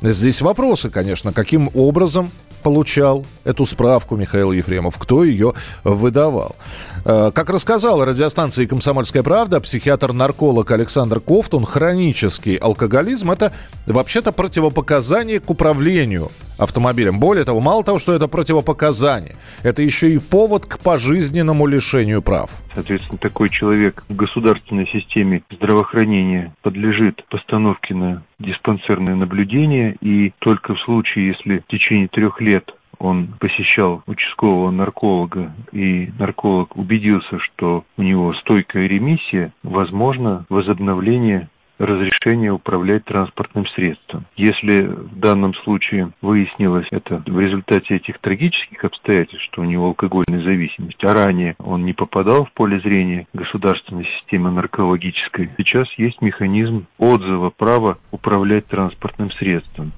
Здесь 0.00 0.40
вопросы, 0.40 0.90
конечно, 0.90 1.32
каким 1.32 1.70
образом 1.74 2.30
получал 2.62 3.24
эту 3.44 3.66
справку 3.66 4.16
Михаил 4.16 4.52
Ефремов, 4.52 4.98
кто 4.98 5.24
ее 5.24 5.54
выдавал. 5.84 6.56
Э, 7.04 7.30
как 7.34 7.50
рассказала 7.50 8.04
радиостанции 8.04 8.66
«Комсомольская 8.66 9.22
правда», 9.22 9.60
психиатр-нарколог 9.60 10.70
Александр 10.70 11.20
Кофтун, 11.20 11.64
хронический 11.64 12.56
алкоголизм– 12.56 13.30
это 13.32 13.52
вообще-то 13.86 14.32
противопоказание 14.32 15.40
к 15.40 15.50
управлению 15.50 16.30
автомобилем. 16.58 17.18
Более 17.18 17.44
того, 17.44 17.60
мало 17.60 17.84
того, 17.84 17.98
что 17.98 18.12
это 18.12 18.28
противопоказание, 18.28 19.36
это 19.62 19.82
еще 19.82 20.10
и 20.10 20.18
повод 20.18 20.66
к 20.66 20.78
пожизненному 20.78 21.66
лишению 21.66 22.22
прав. 22.22 22.50
Соответственно, 22.74 23.18
такой 23.18 23.48
человек 23.48 24.04
в 24.08 24.14
государственной 24.14 24.86
системе 24.88 25.42
здравоохранения 25.50 26.54
подлежит 26.62 27.24
постановке 27.28 27.94
на 27.94 28.22
диспансерное 28.38 29.14
наблюдение, 29.14 29.96
и 30.00 30.32
только 30.38 30.74
в 30.74 30.80
случае, 30.80 31.28
если 31.28 31.58
в 31.58 31.66
течение 31.66 32.08
трех 32.08 32.40
лет 32.40 32.70
он 32.98 33.28
посещал 33.38 34.02
участкового 34.06 34.70
нарколога, 34.70 35.52
и 35.72 36.10
нарколог 36.18 36.76
убедился, 36.76 37.38
что 37.38 37.84
у 37.96 38.02
него 38.02 38.34
стойкая 38.34 38.86
ремиссия, 38.86 39.52
возможно 39.62 40.44
возобновление 40.48 41.48
разрешение 41.78 42.52
управлять 42.52 43.04
транспортным 43.04 43.66
средством. 43.68 44.26
Если 44.36 44.82
в 44.82 45.18
данном 45.18 45.54
случае 45.54 46.10
выяснилось 46.20 46.86
это 46.90 47.22
в 47.26 47.40
результате 47.40 47.96
этих 47.96 48.18
трагических 48.18 48.84
обстоятельств, 48.84 49.46
что 49.50 49.62
у 49.62 49.64
него 49.64 49.86
алкогольная 49.86 50.42
зависимость, 50.42 51.02
а 51.04 51.14
ранее 51.14 51.54
он 51.58 51.84
не 51.84 51.92
попадал 51.92 52.44
в 52.44 52.52
поле 52.52 52.80
зрения 52.80 53.26
государственной 53.32 54.04
системы 54.18 54.50
наркологической, 54.50 55.50
сейчас 55.56 55.88
есть 55.96 56.20
механизм 56.20 56.86
отзыва 56.98 57.50
права 57.50 57.98
управлять 58.10 58.66
транспортным 58.66 59.30
средством. 59.32 59.92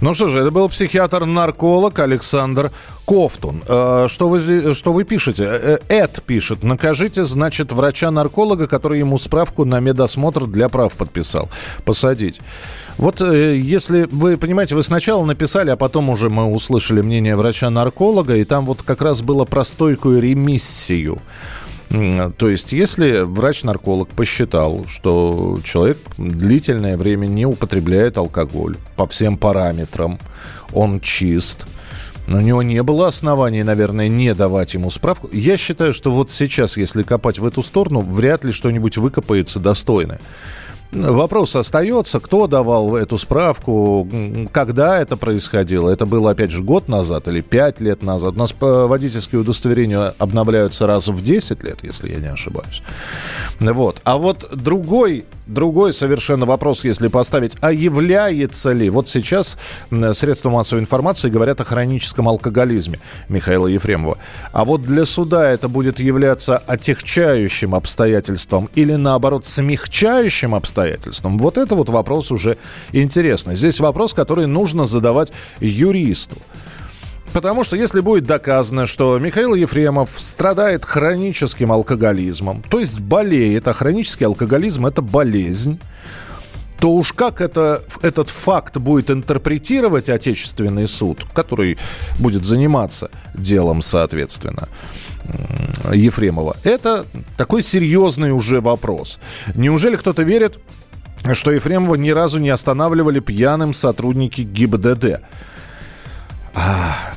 Ну 0.00 0.14
что 0.14 0.28
же, 0.28 0.38
это 0.38 0.50
был 0.50 0.68
психиатр-нарколог 0.68 1.98
Александр 1.98 2.70
Кофтун. 3.04 3.62
Э, 3.68 4.06
что 4.08 4.28
вы, 4.28 4.74
что 4.74 4.92
вы 4.92 5.04
пишете? 5.04 5.44
Э, 5.44 5.78
Эд 5.88 6.22
пишет. 6.24 6.62
Накажите, 6.62 7.24
значит, 7.24 7.72
врача-нарколога, 7.72 8.68
который 8.68 9.00
ему 9.00 9.18
справку 9.18 9.64
на 9.64 9.80
медосмотр 9.80 10.46
для 10.46 10.68
прав 10.68 10.92
подписал. 10.94 11.48
Посадить. 11.84 12.40
Вот 12.96 13.20
э, 13.20 13.56
если 13.56 14.08
вы 14.10 14.36
понимаете, 14.36 14.74
вы 14.74 14.82
сначала 14.82 15.24
написали, 15.24 15.70
а 15.70 15.76
потом 15.76 16.10
уже 16.10 16.30
мы 16.30 16.44
услышали 16.46 17.00
мнение 17.00 17.36
врача-нарколога, 17.36 18.36
и 18.36 18.44
там 18.44 18.66
вот 18.66 18.82
как 18.82 19.02
раз 19.02 19.22
было 19.22 19.44
про 19.44 19.64
стойкую 19.64 20.20
ремиссию. 20.20 21.18
То 21.90 22.48
есть, 22.50 22.72
если 22.72 23.20
врач-нарколог 23.20 24.08
посчитал, 24.10 24.84
что 24.86 25.58
человек 25.64 25.98
длительное 26.18 26.98
время 26.98 27.26
не 27.26 27.46
употребляет 27.46 28.18
алкоголь 28.18 28.76
по 28.96 29.06
всем 29.06 29.38
параметрам, 29.38 30.18
он 30.72 31.00
чист, 31.00 31.66
но 32.26 32.38
у 32.38 32.40
него 32.42 32.62
не 32.62 32.82
было 32.82 33.08
оснований, 33.08 33.62
наверное, 33.62 34.08
не 34.08 34.34
давать 34.34 34.74
ему 34.74 34.90
справку. 34.90 35.30
Я 35.32 35.56
считаю, 35.56 35.94
что 35.94 36.12
вот 36.12 36.30
сейчас, 36.30 36.76
если 36.76 37.02
копать 37.02 37.38
в 37.38 37.46
эту 37.46 37.62
сторону, 37.62 38.00
вряд 38.00 38.44
ли 38.44 38.52
что-нибудь 38.52 38.98
выкопается 38.98 39.58
достойное. 39.58 40.20
Вопрос 40.90 41.54
остается, 41.54 42.18
кто 42.18 42.46
давал 42.46 42.96
эту 42.96 43.18
справку, 43.18 44.08
когда 44.52 44.98
это 44.98 45.16
происходило. 45.16 45.90
Это 45.90 46.06
было, 46.06 46.30
опять 46.30 46.50
же, 46.50 46.62
год 46.62 46.88
назад 46.88 47.28
или 47.28 47.40
пять 47.42 47.80
лет 47.80 48.02
назад. 48.02 48.34
У 48.36 48.38
нас 48.38 48.54
водительские 48.58 49.40
удостоверения 49.40 50.14
обновляются 50.18 50.86
раз 50.86 51.08
в 51.08 51.22
10 51.22 51.62
лет, 51.62 51.78
если 51.82 52.12
я 52.12 52.18
не 52.18 52.28
ошибаюсь. 52.28 52.82
Вот. 53.60 54.00
А 54.04 54.16
вот 54.16 54.48
другой 54.52 55.26
Другой 55.48 55.94
совершенно 55.94 56.44
вопрос, 56.44 56.84
если 56.84 57.08
поставить, 57.08 57.54
а 57.62 57.72
является 57.72 58.72
ли, 58.72 58.90
вот 58.90 59.08
сейчас 59.08 59.56
средства 60.12 60.50
массовой 60.50 60.82
информации 60.82 61.30
говорят 61.30 61.58
о 61.62 61.64
хроническом 61.64 62.28
алкоголизме 62.28 62.98
Михаила 63.30 63.66
Ефремова, 63.66 64.18
а 64.52 64.66
вот 64.66 64.82
для 64.82 65.06
суда 65.06 65.50
это 65.50 65.68
будет 65.68 66.00
являться 66.00 66.58
отягчающим 66.58 67.74
обстоятельством 67.74 68.68
или 68.74 68.92
наоборот 68.92 69.46
смягчающим 69.46 70.54
обстоятельством, 70.54 71.38
вот 71.38 71.56
это 71.56 71.74
вот 71.74 71.88
вопрос 71.88 72.30
уже 72.30 72.58
интересный. 72.92 73.56
Здесь 73.56 73.80
вопрос, 73.80 74.12
который 74.12 74.46
нужно 74.46 74.84
задавать 74.84 75.32
юристу. 75.60 76.36
Потому 77.38 77.62
что 77.62 77.76
если 77.76 78.00
будет 78.00 78.24
доказано, 78.24 78.86
что 78.86 79.16
Михаил 79.20 79.54
Ефремов 79.54 80.10
страдает 80.16 80.84
хроническим 80.84 81.70
алкоголизмом, 81.70 82.64
то 82.68 82.80
есть 82.80 82.98
болеет, 82.98 83.68
а 83.68 83.72
хронический 83.72 84.24
алкоголизм– 84.24 84.86
это 84.86 85.02
болезнь, 85.02 85.78
то 86.80 86.90
уж 86.90 87.12
как 87.12 87.40
это, 87.40 87.80
этот 88.02 88.28
факт 88.28 88.78
будет 88.78 89.12
интерпретировать 89.12 90.08
отечественный 90.08 90.88
суд, 90.88 91.24
который 91.32 91.78
будет 92.18 92.44
заниматься 92.44 93.08
делом, 93.34 93.82
соответственно, 93.82 94.68
Ефремова, 95.92 96.56
это 96.64 97.06
такой 97.36 97.62
серьезный 97.62 98.32
уже 98.32 98.60
вопрос. 98.60 99.20
Неужели 99.54 99.94
кто-то 99.94 100.24
верит, 100.24 100.58
что 101.34 101.52
Ефремова 101.52 101.94
ни 101.94 102.10
разу 102.10 102.40
не 102.40 102.50
останавливали 102.50 103.20
пьяным 103.20 103.74
сотрудники 103.74 104.40
ГИБДД? 104.40 105.20
А, 106.54 107.14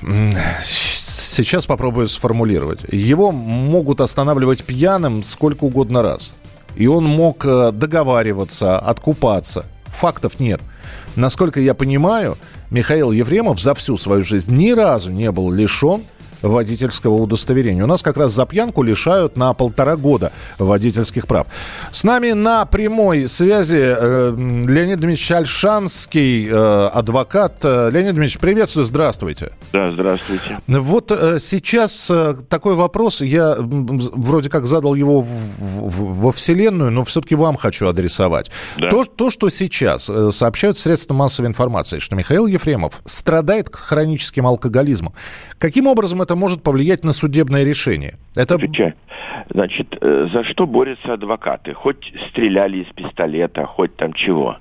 сейчас 0.63 1.65
попробую 1.65 2.07
сформулировать. 2.07 2.79
Его 2.91 3.31
могут 3.31 4.01
останавливать 4.01 4.63
пьяным 4.63 5.23
сколько 5.23 5.63
угодно 5.63 6.01
раз. 6.01 6.33
И 6.75 6.87
он 6.87 7.05
мог 7.05 7.45
э, 7.45 7.71
договариваться, 7.71 8.79
откупаться. 8.79 9.65
Фактов 9.87 10.39
нет. 10.39 10.61
Насколько 11.15 11.59
я 11.59 11.73
понимаю, 11.73 12.37
Михаил 12.69 13.11
Ефремов 13.11 13.59
за 13.59 13.73
всю 13.75 13.97
свою 13.97 14.23
жизнь 14.23 14.55
ни 14.55 14.71
разу 14.71 15.11
не 15.11 15.31
был 15.31 15.51
лишен 15.51 16.03
водительского 16.41 17.15
удостоверения. 17.15 17.83
У 17.83 17.87
нас 17.87 18.01
как 18.01 18.17
раз 18.17 18.33
за 18.33 18.45
пьянку 18.45 18.83
лишают 18.83 19.37
на 19.37 19.53
полтора 19.53 19.95
года 19.95 20.31
водительских 20.57 21.27
прав. 21.27 21.47
С 21.91 22.03
нами 22.03 22.31
на 22.31 22.65
прямой 22.65 23.27
связи 23.27 23.79
э, 23.79 24.33
Леонид 24.35 24.99
Дмитриевич 24.99 25.31
Альшанский, 25.31 26.47
э, 26.49 26.87
адвокат. 26.93 27.59
Э, 27.63 27.89
Леонид 27.91 28.11
Дмитриевич, 28.11 28.39
приветствую, 28.39 28.85
здравствуйте. 28.85 29.51
Да, 29.73 29.91
здравствуйте. 29.91 30.59
Вот 30.67 31.11
э, 31.11 31.39
сейчас 31.39 32.09
э, 32.09 32.35
такой 32.49 32.75
вопрос, 32.75 33.21
я 33.21 33.55
вроде 33.59 34.49
как 34.49 34.65
задал 34.65 34.95
его 34.95 35.21
в, 35.21 35.27
в, 35.27 36.21
во 36.21 36.31
Вселенную, 36.31 36.91
но 36.91 37.05
все-таки 37.05 37.35
вам 37.35 37.55
хочу 37.55 37.87
адресовать. 37.87 38.51
Да. 38.77 38.89
То, 38.89 39.05
то, 39.05 39.29
что 39.29 39.49
сейчас 39.49 40.09
э, 40.09 40.31
сообщают 40.31 40.77
средства 40.77 41.13
массовой 41.13 41.47
информации, 41.47 41.99
что 41.99 42.15
Михаил 42.15 42.47
Ефремов 42.47 43.01
страдает 43.05 43.73
хроническим 43.75 44.47
алкоголизмом, 44.47 45.13
каким 45.57 45.87
образом 45.87 46.21
это 46.21 46.30
это 46.31 46.39
может 46.39 46.63
повлиять 46.63 47.03
на 47.03 47.11
судебное 47.11 47.65
решение? 47.65 48.13
Это... 48.37 48.57
Значит, 49.49 49.97
э, 49.99 50.29
за 50.31 50.45
что 50.45 50.65
борются 50.65 51.13
адвокаты? 51.13 51.73
Хоть 51.73 52.13
стреляли 52.29 52.77
из 52.83 52.93
пистолета, 52.93 53.65
хоть 53.65 53.97
там 53.97 54.13
чего. 54.13 54.57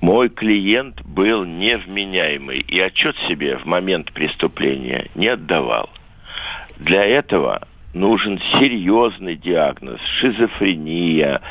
Мой 0.00 0.30
клиент 0.30 1.02
был 1.04 1.44
невменяемый 1.44 2.60
и 2.60 2.80
отчет 2.80 3.14
себе 3.28 3.58
в 3.58 3.66
момент 3.66 4.10
преступления 4.12 5.08
не 5.14 5.28
отдавал. 5.28 5.90
Для 6.78 7.04
этого 7.04 7.68
нужен 7.92 8.40
серьезный 8.58 9.36
диагноз, 9.36 10.00
шизофрения, 10.18 11.42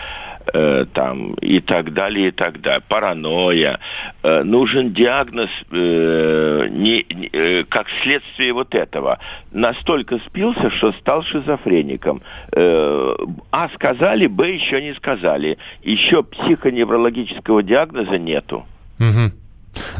э, 0.53 0.85
там 0.93 1.33
и 1.35 1.59
так 1.59 1.93
далее, 1.93 2.29
и 2.29 2.31
так 2.31 2.61
далее, 2.61 2.81
паранойя. 2.87 3.79
Э, 4.23 4.43
нужен 4.43 4.93
диагноз 4.93 5.49
э, 5.71 6.67
не, 6.69 7.05
не, 7.13 7.29
э, 7.31 7.63
как 7.65 7.87
следствие 8.03 8.53
вот 8.53 8.75
этого. 8.75 9.19
Настолько 9.51 10.19
спился, 10.19 10.69
что 10.71 10.91
стал 10.93 11.23
шизофреником. 11.23 12.21
Э, 12.51 13.15
а 13.51 13.69
сказали, 13.69 14.27
Б 14.27 14.51
еще 14.51 14.81
не 14.81 14.93
сказали. 14.95 15.57
Еще 15.83 16.23
психоневрологического 16.23 17.63
диагноза 17.63 18.17
нету. 18.17 18.65
Угу. 18.99 19.31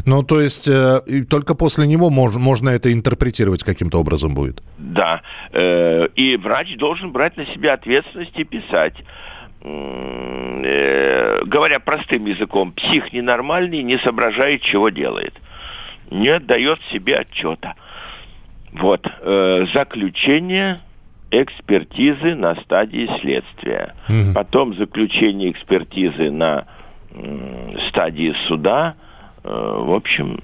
Ну, 0.06 0.22
то 0.22 0.40
есть 0.40 0.68
э, 0.68 1.00
только 1.28 1.54
после 1.54 1.86
него 1.86 2.10
мож, 2.10 2.34
можно 2.36 2.70
это 2.70 2.92
интерпретировать 2.92 3.62
каким-то 3.62 3.98
образом 3.98 4.34
будет? 4.34 4.62
Да. 4.78 5.22
Э, 5.52 6.08
и 6.14 6.36
врач 6.36 6.76
должен 6.76 7.12
брать 7.12 7.36
на 7.36 7.46
себя 7.46 7.74
ответственность 7.74 8.38
и 8.38 8.44
писать. 8.44 8.94
Э, 9.64 11.42
говоря 11.44 11.78
простым 11.80 12.26
языком, 12.26 12.72
псих 12.72 13.12
ненормальный, 13.12 13.82
не 13.82 13.98
соображает, 13.98 14.62
чего 14.62 14.88
делает. 14.88 15.34
Не 16.10 16.28
отдает 16.28 16.80
себе 16.92 17.18
отчета. 17.18 17.74
Вот. 18.72 19.06
Э, 19.20 19.66
заключение 19.72 20.80
экспертизы 21.30 22.34
на 22.34 22.56
стадии 22.56 23.08
следствия. 23.20 23.94
Угу. 24.08 24.34
Потом 24.34 24.74
заключение 24.74 25.50
экспертизы 25.50 26.30
на 26.30 26.66
стадии 27.88 28.34
суда– 28.46 28.94
в 29.44 29.94
общем, 29.94 30.38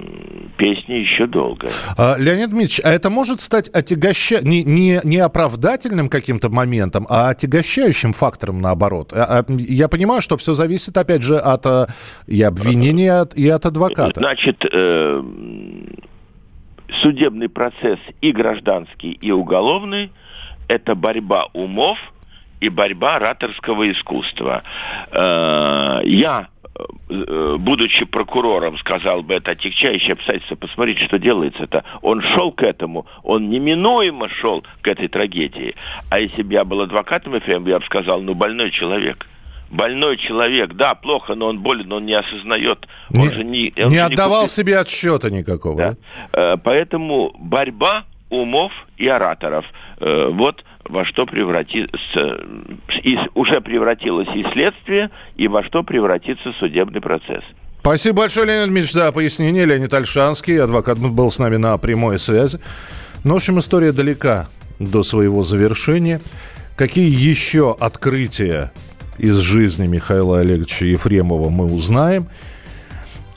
песня 0.57 0.99
еще 0.99 1.27
долгая. 1.27 1.71
А, 1.97 2.17
Леонид 2.19 2.51
Дмитриевич, 2.51 2.81
а 2.85 2.91
это 2.91 3.11
может 3.11 3.41
стать 3.41 3.69
отягоща... 3.69 4.41
не, 4.43 4.65
не, 4.65 5.01
не 5.05 5.19
оправдательным 5.19 6.09
каким-то 6.09 6.49
моментом, 6.49 7.07
а 7.09 7.29
отягощающим 7.29 8.13
фактором 8.13 8.61
наоборот? 8.61 9.13
А, 9.13 9.41
а, 9.41 9.45
я 9.53 9.89
понимаю, 9.89 10.21
что 10.21 10.37
все 10.37 10.55
зависит, 10.55 10.97
опять 10.97 11.23
же, 11.23 11.37
от 11.37 11.65
э, 11.67 11.87
и 12.27 12.43
обвинения, 12.43 13.25
и 13.37 13.49
от 13.49 13.67
адвоката. 13.67 14.19
Значит, 14.19 14.65
э, 14.65 15.23
судебный 17.01 17.49
процесс 17.49 18.01
и 18.21 18.33
гражданский, 18.33 19.13
и 19.13 19.31
уголовный– 19.31 20.11
это 20.69 20.97
борьба 20.97 21.47
умов 21.53 21.99
и 22.61 22.69
борьба 22.69 23.17
ораторского 23.17 23.93
искусства. 23.93 24.65
Э, 25.13 26.01
я 26.05 26.49
Э, 26.49 26.58
будучи 27.09 28.05
прокурором, 28.05 28.79
сказал 28.79 29.23
бы, 29.23 29.35
это 29.35 29.53
отягчающее 29.53 30.13
обстоятельство, 30.13 30.57
посмотрите, 30.57 31.05
что 31.05 31.19
делается-то. 31.19 31.85
Он 32.03 32.23
шел 32.23 32.53
к 32.53 32.63
этому, 32.63 33.07
он 33.23 33.51
неминуемо 33.51 34.29
шел 34.29 34.65
к 34.83 34.89
этой 34.89 35.09
трагедии. 35.09 35.75
А 36.11 36.19
если 36.19 36.43
бы 36.43 36.53
я 36.53 36.65
был 36.65 36.81
адвокатом 36.81 37.39
ФМ, 37.41 37.67
я 37.67 37.79
бы 37.79 37.85
сказал, 37.87 38.21
ну, 38.21 38.35
больной 38.35 38.71
человек. 38.71 39.27
Больной 39.71 40.17
человек, 40.17 40.75
да, 40.75 40.95
плохо, 40.95 41.35
но 41.35 41.49
он 41.49 41.59
болен, 41.59 41.93
он 41.93 42.07
не 42.07 42.15
осознает. 42.15 42.87
Он 43.15 43.25
не, 43.25 43.31
же 43.31 43.45
не, 43.45 43.73
он 43.77 43.91
не 43.91 43.99
отдавал 43.99 44.43
не 44.43 44.49
себе 44.49 44.79
отсчета 44.79 45.31
никакого. 45.31 45.77
Да? 45.77 45.97
Э, 46.33 46.57
поэтому 46.57 47.35
борьба 47.39 48.05
умов 48.31 48.73
и 48.97 49.07
ораторов. 49.07 49.67
Э, 50.01 50.29
вот 50.31 50.65
во 50.89 51.05
что 51.05 51.27
превратится, 51.27 52.41
и 53.03 53.19
уже 53.35 53.61
превратилось 53.61 54.29
и 54.35 54.45
следствие, 54.53 55.11
и 55.37 55.49
во 55.49 55.63
что 55.65 55.83
превратится 55.83 56.53
судебный 56.59 57.01
процесс. 57.01 57.45
Спасибо 57.81 58.19
большое, 58.19 58.47
Леонид 58.47 58.67
Дмитриевич, 58.67 58.93
за 58.93 59.13
пояснение. 59.13 59.65
Леонид 59.65 59.93
Альшанский, 59.95 60.61
адвокат, 60.61 60.99
был 60.99 61.31
с 61.31 61.39
нами 61.39 61.57
на 61.57 61.77
прямой 61.79 62.19
связи. 62.19 62.59
Ну, 63.25 63.35
в 63.35 63.37
общем, 63.37 63.59
история 63.59 63.93
далека 63.93 64.49
до 64.79 65.03
своего 65.03 65.43
завершения. 65.43 66.21
Какие 66.77 67.11
еще 67.11 67.77
открытия 67.79 68.73
из 69.19 69.37
жизни 69.39 69.87
Михаила 69.87 70.41
Олеговича 70.41 70.85
Ефремова 70.87 71.49
мы 71.49 71.67
узнаем– 71.67 72.29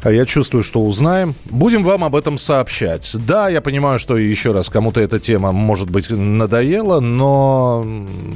я 0.10 0.26
чувствую, 0.26 0.64
что 0.64 0.82
узнаем. 0.82 1.36
Будем 1.46 1.84
вам 1.84 2.04
об 2.04 2.16
этом 2.16 2.38
сообщать. 2.40 3.10
Да, 3.14 3.50
я 3.50 3.62
понимаю, 3.62 4.00
что 4.00 4.18
еще 4.18 4.52
раз 4.52 4.70
кому-то 4.70 5.00
эта 5.00 5.20
тема, 5.20 5.52
может 5.52 5.90
быть, 5.90 6.10
надоела, 6.10 7.00
но, 7.00 7.86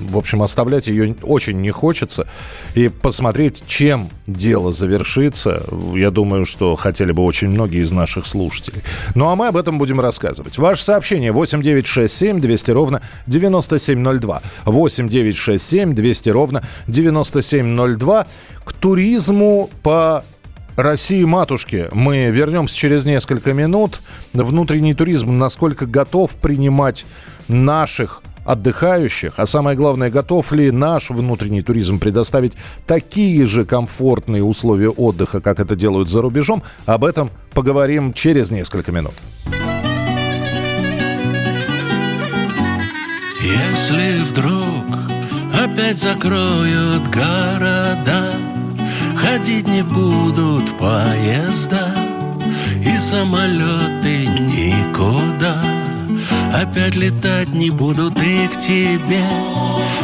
в 0.10 0.18
общем, 0.18 0.44
оставлять 0.44 0.88
ее 0.88 1.16
очень 1.24 1.62
не 1.62 1.72
хочется. 1.72 2.28
И 2.76 2.90
посмотреть, 2.90 3.64
чем 3.66 4.10
дело 4.28 4.72
завершится, 4.72 5.64
я 5.96 6.12
думаю, 6.12 6.46
что 6.46 6.76
хотели 6.76 7.12
бы 7.12 7.24
очень 7.24 7.50
многие 7.50 7.82
из 7.82 7.92
наших 7.92 8.28
слушателей. 8.28 8.84
Ну, 9.16 9.30
а 9.30 9.36
мы 9.36 9.48
об 9.48 9.58
этом 9.58 9.80
будем 9.80 10.00
рассказывать. 10.00 10.58
Ваше 10.60 10.84
сообщение 10.84 11.32
8967 11.32 12.42
200 12.42 12.72
ровно 12.72 13.02
9702. 13.26 14.42
8967 14.66 15.94
200 15.94 16.30
ровно 16.30 16.64
9702. 16.88 18.28
К 18.64 18.74
туризму 18.74 19.70
по 19.84 20.24
России 20.76 21.24
матушки. 21.24 21.88
Мы 21.92 22.30
вернемся 22.30 22.76
через 22.76 23.06
несколько 23.06 23.54
минут. 23.54 24.02
Внутренний 24.34 24.94
туризм 24.94 25.38
насколько 25.38 25.86
готов 25.86 26.36
принимать 26.36 27.06
наших 27.48 28.22
отдыхающих, 28.46 29.34
а 29.38 29.46
самое 29.48 29.76
главное, 29.76 30.12
готов 30.12 30.52
ли 30.52 30.70
наш 30.70 31.10
внутренний 31.10 31.64
туризм 31.64 32.00
предоставить 32.00 32.54
такие 32.86 33.48
же 33.48 33.66
комфортные 33.66 34.44
условия 34.44 34.90
отдыха, 34.90 35.42
как 35.42 35.60
это 35.60 35.76
делают 35.76 36.10
за 36.10 36.22
рубежом, 36.22 36.62
об 36.86 37.04
этом 37.04 37.32
поговорим 37.54 38.14
через 38.14 38.52
несколько 38.52 38.92
минут. 38.92 39.14
Если 43.42 44.24
вдруг 44.26 44.86
опять 45.54 45.98
закроют 45.98 47.08
города, 47.08 48.34
Ходить 49.26 49.68
не 49.68 49.82
будут 49.82 50.78
поезда 50.78 51.96
и 52.80 52.98
самолеты 53.00 54.28
никуда. 54.28 55.56
Опять 56.54 56.96
летать 56.96 57.48
не 57.48 57.72
будут 57.72 58.22
и 58.22 58.48
к 58.48 58.60
тебе. 58.62 59.24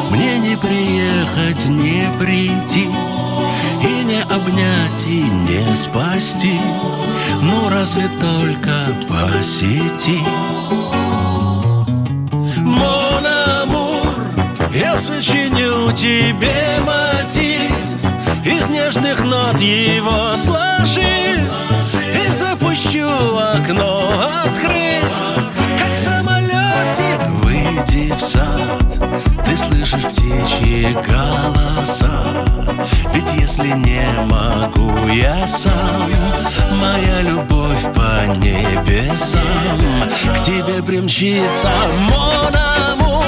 Мне 0.09 0.39
не 0.39 0.57
приехать, 0.57 1.67
не 1.67 2.03
прийти 2.19 2.89
И 3.83 4.03
не 4.03 4.21
обнять, 4.23 5.05
и 5.05 5.21
не 5.21 5.75
спасти. 5.75 6.59
Ну 7.43 7.69
разве 7.69 8.09
только 8.19 8.73
по 9.07 9.43
сети. 9.43 10.19
Мон 12.63 13.25
амур, 13.27 14.15
я 14.73 14.97
сочиню 14.97 15.91
тебе 15.93 16.79
мотив 16.79 17.90
Из 18.43 18.69
нежных 18.69 19.23
нот 19.23 19.59
его 19.59 20.35
сложив 20.35 21.47
И 22.13 22.31
запущу 22.31 23.37
окно, 23.37 24.09
открыв 24.45 25.05
Как 25.79 25.95
самолетик, 25.95 27.21
выйди 27.43 28.11
в 28.13 28.21
сад. 28.21 29.45
Ты 29.45 29.55
слышишь 29.55 30.03
птичьи 30.03 30.97
голоса. 31.07 32.09
Ведь 33.13 33.31
если 33.33 33.67
не 33.67 34.07
могу 34.25 35.07
я 35.07 35.45
сам 35.45 36.09
Моя 36.71 37.21
любовь 37.21 37.83
по 37.93 38.25
небесам. 38.37 39.41
К 40.35 40.39
тебе 40.43 40.81
примчится 40.81 41.69
мон 42.09 42.55
амур 42.89 43.23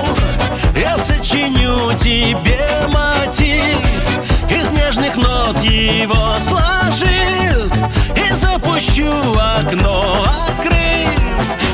Я 0.76 0.98
сочиню 0.98 1.96
тебе 2.00 2.60
мотив 2.92 4.33
Из 4.50 4.72
нежных 4.72 5.16
нот 5.16 5.60
его 5.64 6.38
сложив 6.40 7.72
И 8.16 8.34
запущу 8.34 9.10
окно, 9.58 10.26
открыв 10.48 11.20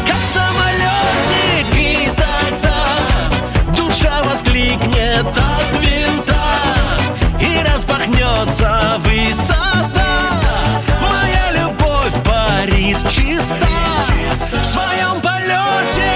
Как 0.08 0.24
самолетик 0.26 1.76
И 1.76 2.10
тогда 2.10 3.76
душа 3.76 4.24
воскликнет 4.24 5.26
от 5.26 5.76
винта 5.82 6.36
И 7.40 7.64
распахнется 7.68 9.00
высота. 9.00 9.90
Моя 11.02 11.52
любовь 11.52 12.14
парит 12.24 12.98
чиста 13.10 13.68
В 14.62 14.66
своем 14.66 15.22
полете. 15.22 16.14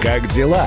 Как 0.00 0.26
дела, 0.28 0.66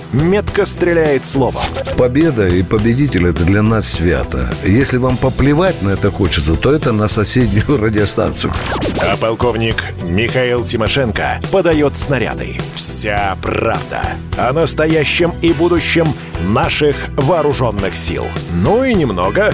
метко 0.13 0.65
стреляет 0.65 1.25
словом. 1.25 1.63
Победа 1.97 2.47
и 2.47 2.63
победитель– 2.63 3.27
это 3.29 3.43
для 3.43 3.61
нас 3.61 3.87
свято. 3.87 4.53
Если 4.63 4.97
вам 4.97 5.17
поплевать 5.17 5.81
на 5.81 5.89
это 5.89 6.11
хочется, 6.11 6.55
то 6.55 6.73
это 6.73 6.91
на 6.91 7.07
соседнюю 7.07 7.77
радиостанцию. 7.81 8.53
А 9.01 9.15
полковник 9.17 9.83
Михаил 10.03 10.63
Тимошенко 10.63 11.41
подает 11.51 11.97
снаряды. 11.97 12.57
Вся 12.73 13.37
правда 13.41 14.01
о 14.37 14.53
настоящем 14.53 15.33
и 15.41 15.53
будущем 15.53 16.07
наших 16.41 16.95
вооруженных 17.17 17.95
сил. 17.95 18.25
Ну 18.53 18.83
и 18.83 18.93
немного 18.93 19.53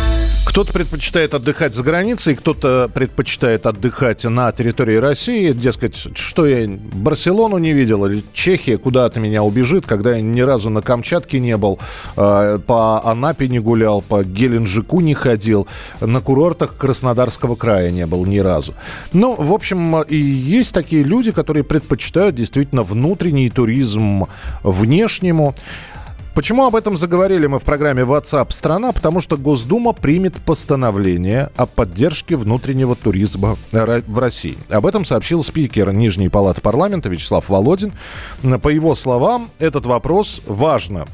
Кто-то 0.51 0.73
предпочитает 0.73 1.33
отдыхать 1.33 1.73
за 1.73 1.81
границей, 1.81 2.35
кто-то 2.35 2.91
предпочитает 2.93 3.65
отдыхать 3.65 4.25
на 4.25 4.51
территории 4.51 4.97
России. 4.97 5.53
Дескать, 5.53 5.95
что 5.95 6.45
я 6.45 6.67
Барселону 6.67 7.57
не 7.57 7.71
видел 7.71 8.05
или 8.05 8.21
Чехия 8.33 8.77
куда 8.77 9.05
от 9.05 9.15
меня 9.15 9.43
убежит, 9.43 9.87
когда 9.87 10.17
я 10.17 10.21
ни 10.21 10.41
разу 10.41 10.69
на 10.69 10.81
Камчатке 10.81 11.39
не 11.39 11.55
был, 11.55 11.79
э, 12.17 12.59
по 12.67 13.01
Анапе 13.09 13.47
не 13.47 13.59
гулял, 13.59 14.01
по 14.01 14.25
Геленджику 14.25 14.99
не 14.99 15.13
ходил, 15.13 15.67
на 16.01 16.19
курортах 16.19 16.75
Краснодарского 16.75 17.55
края 17.55 17.89
не 17.89 18.05
был 18.05 18.25
ни 18.25 18.39
разу. 18.39 18.73
Ну, 19.13 19.35
в 19.35 19.53
общем, 19.53 20.01
и 20.01 20.17
есть 20.17 20.73
такие 20.73 21.03
люди, 21.03 21.31
которые 21.31 21.63
предпочитают 21.63 22.35
действительно 22.35 22.83
внутренний 22.83 23.49
туризм 23.49 24.25
внешнему. 24.63 25.55
Почему 26.33 26.65
об 26.65 26.77
этом 26.77 26.95
заговорили 26.95 27.45
мы 27.47 27.59
в 27.59 27.63
программе 27.63 28.03
WhatsApp 28.03 28.51
страна? 28.51 28.93
Потому 28.93 29.19
что 29.19 29.35
Госдума 29.35 29.91
примет 29.91 30.35
постановление 30.35 31.49
о 31.57 31.65
поддержке 31.65 32.37
внутреннего 32.37 32.95
туризма 32.95 33.57
в 33.71 34.19
России. 34.19 34.57
Об 34.69 34.85
этом 34.85 35.03
сообщил 35.03 35.43
спикер 35.43 35.91
Нижней 35.91 36.29
палаты 36.29 36.61
парламента 36.61 37.09
Вячеслав 37.09 37.49
Володин. 37.49 37.91
По 38.61 38.69
его 38.69 38.95
словам, 38.95 39.49
этот 39.59 39.85
вопрос 39.85 40.41
важно 40.45 41.05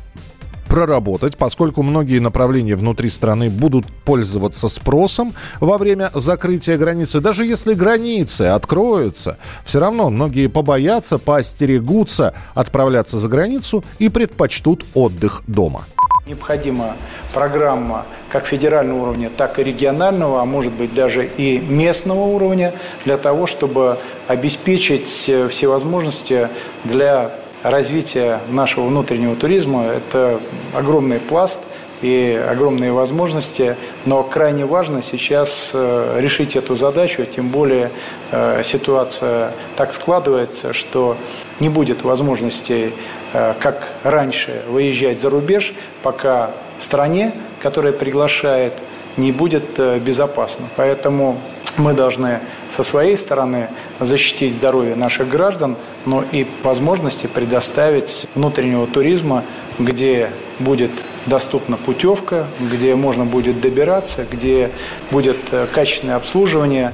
проработать, 0.77 1.37
поскольку 1.37 1.81
многие 1.81 2.19
направления 2.19 2.75
внутри 2.75 3.09
страны 3.09 3.49
будут 3.49 3.87
пользоваться 4.05 4.67
спросом 4.67 5.33
во 5.59 5.79
время 5.79 6.11
закрытия 6.13 6.77
границы. 6.77 7.19
Даже 7.19 7.45
если 7.45 7.73
границы 7.73 8.43
откроются, 8.43 9.39
все 9.65 9.79
равно 9.79 10.11
многие 10.11 10.45
побоятся, 10.45 11.17
поостерегутся 11.17 12.35
отправляться 12.53 13.17
за 13.17 13.27
границу 13.27 13.83
и 13.97 14.09
предпочтут 14.09 14.85
отдых 14.93 15.41
дома. 15.47 15.85
Необходима 16.27 16.95
программа 17.33 18.05
как 18.29 18.45
федерального 18.45 19.01
уровня, 19.01 19.31
так 19.35 19.57
и 19.57 19.63
регионального, 19.63 20.41
а 20.41 20.45
может 20.45 20.73
быть 20.73 20.93
даже 20.93 21.25
и 21.25 21.57
местного 21.57 22.19
уровня, 22.19 22.75
для 23.03 23.17
того, 23.17 23.47
чтобы 23.47 23.97
обеспечить 24.27 25.07
все 25.07 25.67
возможности 25.67 26.49
для 26.83 27.31
развитие 27.69 28.39
нашего 28.49 28.87
внутреннего 28.87 29.35
туризма– 29.35 29.85
это 29.85 30.39
огромный 30.73 31.19
пласт 31.19 31.59
и 32.01 32.39
огромные 32.49 32.91
возможности, 32.91 33.75
но 34.05 34.23
крайне 34.23 34.65
важно 34.65 35.01
сейчас 35.01 35.71
э, 35.73 36.17
решить 36.19 36.55
эту 36.55 36.75
задачу, 36.75 37.25
тем 37.25 37.49
более 37.49 37.89
э, 38.31 38.61
ситуация 38.63 39.53
так 39.75 39.91
складывается, 39.93 40.73
что 40.73 41.17
не 41.59 41.69
будет 41.69 42.03
возможности, 42.03 42.93
э, 43.33 43.55
как 43.59 43.93
раньше, 44.03 44.61
выезжать 44.69 45.19
за 45.19 45.29
рубеж, 45.29 45.73
пока 46.03 46.51
в 46.79 46.83
стране, 46.83 47.33
которая 47.61 47.93
приглашает, 47.93 48.73
не 49.17 49.31
будет 49.31 49.79
безопасно. 50.03 50.67
Поэтому 50.75 51.39
мы 51.77 51.93
должны 51.93 52.39
со 52.69 52.83
своей 52.83 53.15
стороны 53.17 53.69
защитить 53.99 54.55
здоровье 54.55 54.95
наших 54.95 55.29
граждан, 55.29 55.77
но 56.05 56.23
и 56.31 56.47
возможности 56.63 57.27
предоставить 57.27 58.27
внутреннего 58.35 58.87
туризма, 58.87 59.43
где 59.79 60.31
будет 60.59 60.91
доступна 61.27 61.77
путевка, 61.77 62.47
где 62.59 62.95
можно 62.95 63.25
будет 63.25 63.61
добираться, 63.61 64.25
где 64.29 64.71
будет 65.11 65.37
э, 65.51 65.67
качественное 65.71 66.15
обслуживание. 66.15 66.93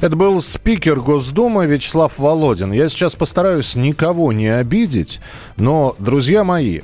Это 0.00 0.16
был 0.16 0.40
спикер 0.40 1.00
Госдумы 1.00 1.66
Вячеслав 1.66 2.18
Володин. 2.18 2.72
Я 2.72 2.88
сейчас 2.88 3.14
постараюсь 3.14 3.76
никого 3.76 4.32
не 4.32 4.48
обидеть, 4.48 5.20
но, 5.56 5.94
друзья 5.98 6.44
мои, 6.44 6.80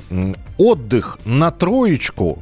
отдых 0.57 1.19
на 1.25 1.51
троечку 1.51 2.39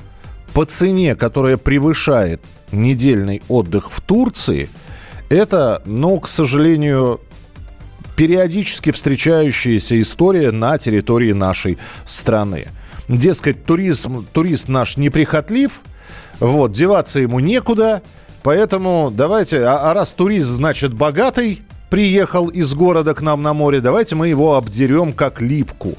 по 0.54 0.66
цене, 0.66 1.16
которая 1.16 1.58
превышает 1.58 2.42
недельный 2.72 3.42
отдых 3.48 3.90
в 3.92 4.02
Турции– 4.02 4.70
это, 5.32 5.82
ну, 5.86 6.20
к 6.20 6.28
сожалению, 6.28 7.22
периодически 8.16 8.92
встречающаяся 8.92 10.00
история 10.02 10.52
на 10.52 10.78
территории 10.78 11.32
нашей 11.32 11.78
страны. 12.06 12.68
дескать, 13.08 13.66
туризм, 13.66 14.26
турист 14.32 14.68
наш 14.68 14.96
неприхотлив, 14.96 15.82
вот, 16.40 16.72
деваться 16.72 17.20
ему 17.20 17.40
некуда, 17.40 18.02
поэтому 18.44 19.12
давайте, 19.14 19.64
а, 19.64 19.90
а 19.90 19.94
раз 19.94 20.14
турист, 20.14 20.50
значит, 20.50 20.94
богатый, 20.94 21.62
приехал 21.90 22.48
из 22.48 22.74
города 22.74 23.14
к 23.14 23.22
нам 23.22 23.42
на 23.42 23.54
море, 23.54 23.82
давайте 23.82 24.16
мы 24.16 24.28
его 24.28 24.56
обдерем 24.56 25.14
как 25.14 25.42
липку. 25.42 25.96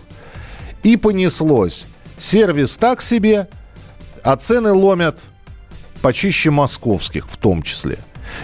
И 0.83 0.97
понеслось. 0.97 1.87
Сервис 2.19 2.77
так 2.77 3.03
себе, 3.03 3.49
а 4.23 4.37
цены 4.37 4.73
ломят 4.73 5.21
почище 6.01 6.51
московских 6.51 7.29
в 7.29 7.37
том 7.37 7.63
числе. 7.63 7.99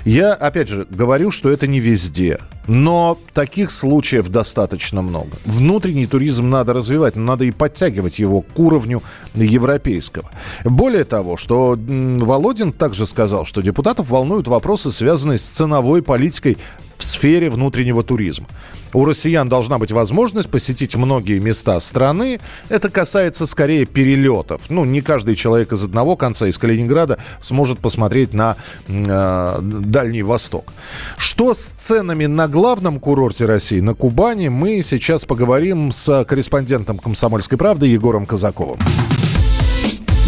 Я, 0.04 0.34
опять 0.34 0.68
же, 0.68 0.86
говорю, 0.90 1.30
что 1.30 1.50
это 1.50 1.66
не 1.66 1.80
везде. 1.80 2.38
Но 2.66 3.18
таких 3.32 3.70
случаев 3.70 4.28
достаточно 4.28 5.00
много. 5.00 5.30
Внутренний 5.46 6.06
туризм 6.06 6.50
надо 6.50 6.74
развивать, 6.74 7.16
но 7.16 7.22
надо 7.22 7.44
и 7.44 7.50
подтягивать 7.50 8.18
его 8.18 8.42
к 8.42 8.58
уровню 8.58 9.02
европейского. 9.34 10.30
Более 10.64 11.04
того, 11.04 11.36
что 11.36 11.78
Володин 11.78 12.72
также 12.72 13.06
сказал, 13.06 13.46
что 13.46 13.62
депутатов 13.62 14.10
волнуют 14.10 14.48
вопросы, 14.48 14.92
связанные 14.92 15.38
с 15.38 15.48
ценовой 15.48 16.02
политикой 16.02 16.58
в 16.98 17.04
сфере 17.04 17.48
внутреннего 17.48 18.02
туризма. 18.02 18.46
У 18.92 19.04
россиян 19.04 19.48
должна 19.48 19.78
быть 19.78 19.92
возможность 19.92 20.48
посетить 20.48 20.96
многие 20.96 21.38
места 21.38 21.78
страны. 21.80 22.40
Это 22.68 22.88
касается 22.88 23.46
скорее 23.46 23.84
перелетов. 23.84 24.62
Ну, 24.70 24.84
не 24.84 25.00
каждый 25.00 25.36
человек 25.36 25.72
из 25.72 25.84
одного 25.84 26.16
конца, 26.16 26.46
из 26.46 26.58
Калининграда, 26.58 27.18
сможет 27.40 27.78
посмотреть 27.78 28.32
на 28.32 28.56
э, 28.88 29.58
Дальний 29.60 30.22
Восток. 30.22 30.72
Что 31.16 31.54
с 31.54 31.66
ценами 31.76 32.26
на 32.26 32.48
главном 32.48 32.98
курорте 32.98 33.44
России, 33.44 33.80
на 33.80 33.94
Кубани, 33.94 34.48
мы 34.48 34.82
сейчас 34.82 35.24
поговорим 35.24 35.92
с 35.92 36.24
корреспондентом 36.24 36.98
«Комсомольской 36.98 37.58
правды» 37.58 37.86
Егором 37.86 38.26
Казаковым. 38.26 38.78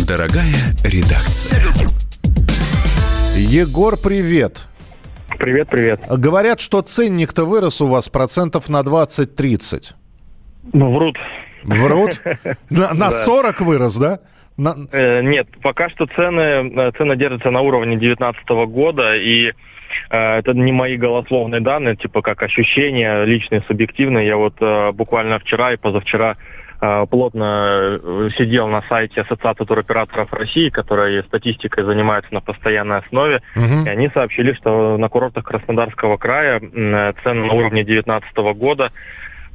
Дорогая 0.07 0.55
редакция. 0.85 1.63
Егор, 3.37 3.97
привет. 3.97 4.70
Привет, 5.39 5.69
привет. 5.69 6.01
Говорят, 6.09 6.61
что 6.61 6.83
ценник-то 6.83 7.45
вырос 7.45 7.81
у 7.81 7.87
вас 7.87 8.09
процентов 8.09 8.69
на 8.69 8.81
20-30. 8.81 9.95
Ну, 10.73 10.95
врут. 10.95 11.17
Врут? 11.65 12.21
На, 12.71 12.95
на 12.95 13.11
40 13.11 13.61
вырос, 13.61 13.97
да? 13.97 14.21
На... 14.57 14.75
Э, 14.93 15.23
нет, 15.23 15.49
пока 15.63 15.89
что 15.89 16.07
цены, 16.07 16.41
э, 16.41 16.93
цены 16.97 17.17
держатся 17.17 17.51
на 17.51 17.61
уровне 17.61 17.97
2019 17.97 18.49
года, 18.69 19.17
и 19.17 19.49
э, 19.49 19.53
это 20.11 20.53
не 20.53 20.73
мои 20.73 20.97
голословные 20.97 21.61
данные, 21.61 21.97
типа 21.97 22.23
как 22.23 22.43
ощущения 22.43 23.25
личные, 23.25 23.63
субъективные. 23.67 24.27
Я 24.27 24.37
вот 24.37 24.55
э, 24.61 24.93
буквально 24.93 25.39
вчера 25.39 25.73
и 25.73 25.77
позавчера 25.77 26.37
плотно 27.11 28.01
э, 28.03 28.31
сидел 28.39 28.69
на 28.69 28.83
сайте 28.89 29.21
Ассоциации 29.21 29.65
туроператоров 29.65 30.33
России, 30.33 30.71
которая 30.71 31.23
статистикой 31.25 31.85
занимается 31.85 32.33
на 32.33 32.41
постоянной 32.41 32.99
основе, 32.99 33.43
угу. 33.55 33.87
и 33.87 33.89
они 33.89 34.09
сообщили, 34.09 34.53
что 34.55 34.97
на 34.97 35.09
курортах 35.09 35.45
Краснодарского 35.45 36.17
края 36.17 36.61
цены 36.61 37.47
на 37.47 37.53
уровне 37.53 37.85
2019 37.85 38.37
года 38.57 38.93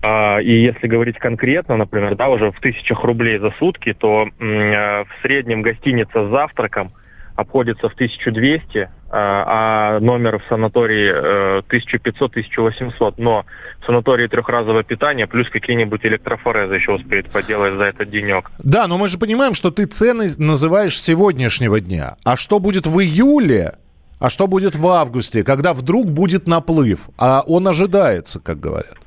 и 0.04 0.52
если 0.52 0.86
говорить 0.86 1.18
конкретно, 1.18 1.78
например, 1.78 2.16
да, 2.16 2.30
уже 2.30 2.52
в 2.52 2.60
тысячах 2.60 3.04
рублей 3.04 3.40
за 3.40 3.50
сутки, 3.58 3.92
то 3.94 4.28
в 4.38 5.08
среднем 5.24 5.64
гостиница 5.64 6.28
с 6.28 6.30
завтраком– 6.30 6.90
обходится 7.36 7.89
в 7.89 7.93
1200, 7.93 8.89
а, 9.10 9.98
а 9.98 10.00
номер 10.00 10.39
в 10.39 10.43
санатории 10.50 11.62
1500-1800, 11.69 12.91
э, 12.91 13.13
но 13.17 13.45
в 13.82 13.86
санатории 13.86 14.28
трехразовое 14.28 14.84
питание 14.84 15.28
плюс 15.28 15.50
какие-нибудь 15.50 16.06
электрофорезы 16.06 16.76
еще 16.76 16.93
успеет 16.93 17.30
поделать 17.30 17.76
за 17.76 17.84
этот 17.84 18.10
денек. 18.10 18.52
Да, 18.60 18.88
но 18.88 18.98
мы 18.98 19.08
же 19.10 19.17
понимаем, 19.17 19.54
что 19.54 19.71
ты 19.71 19.86
цены 19.86 20.30
называешь 20.38 21.00
сегодняшнего 21.00 21.80
дня. 21.80 22.17
А 22.24 22.38
что 22.38 22.60
будет 22.60 22.88
в 22.88 23.00
июле? 23.00 23.76
А 24.19 24.30
что 24.30 24.48
будет 24.48 24.76
в 24.76 24.88
августе, 24.88 25.43
когда 25.43 25.74
вдруг 25.74 26.08
будет 26.08 26.48
наплыв? 26.48 27.10
А 27.17 27.43
он 27.45 27.67
ожидается, 27.67 28.39
как 28.39 28.60
говорят. 28.60 28.98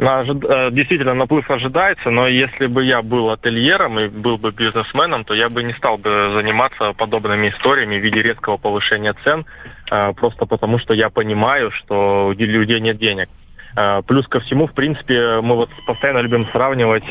Э, 0.00 0.70
действительно, 0.70 1.14
наплыв 1.14 1.50
ожидается, 1.50 2.10
но 2.10 2.28
если 2.28 2.66
бы 2.66 2.84
я 2.84 3.02
был 3.02 3.30
ательером 3.30 3.98
и 3.98 4.08
был 4.08 4.38
бы 4.38 4.52
бизнесменом, 4.52 5.24
то 5.24 5.34
я 5.34 5.48
бы 5.48 5.64
не 5.64 5.72
стал 5.72 5.98
бы 5.98 6.30
заниматься 6.34 6.92
подобными 6.92 7.48
историями 7.48 7.98
в 7.98 8.02
виде 8.02 8.22
резкого 8.22 8.58
повышения 8.58 9.14
цен, 9.24 9.44
э, 9.90 10.12
просто 10.12 10.46
потому 10.46 10.78
что 10.78 10.94
я 10.94 11.10
понимаю, 11.10 11.72
что 11.72 12.28
у 12.28 12.32
людей 12.32 12.80
нет 12.80 12.98
денег. 12.98 13.28
Э, 13.76 14.02
плюс 14.06 14.28
ко 14.28 14.38
всему, 14.38 14.68
в 14.68 14.72
принципе, 14.72 15.40
мы 15.40 15.56
вот 15.56 15.70
постоянно 15.84 16.18
любим 16.18 16.46
сравнивать 16.52 17.04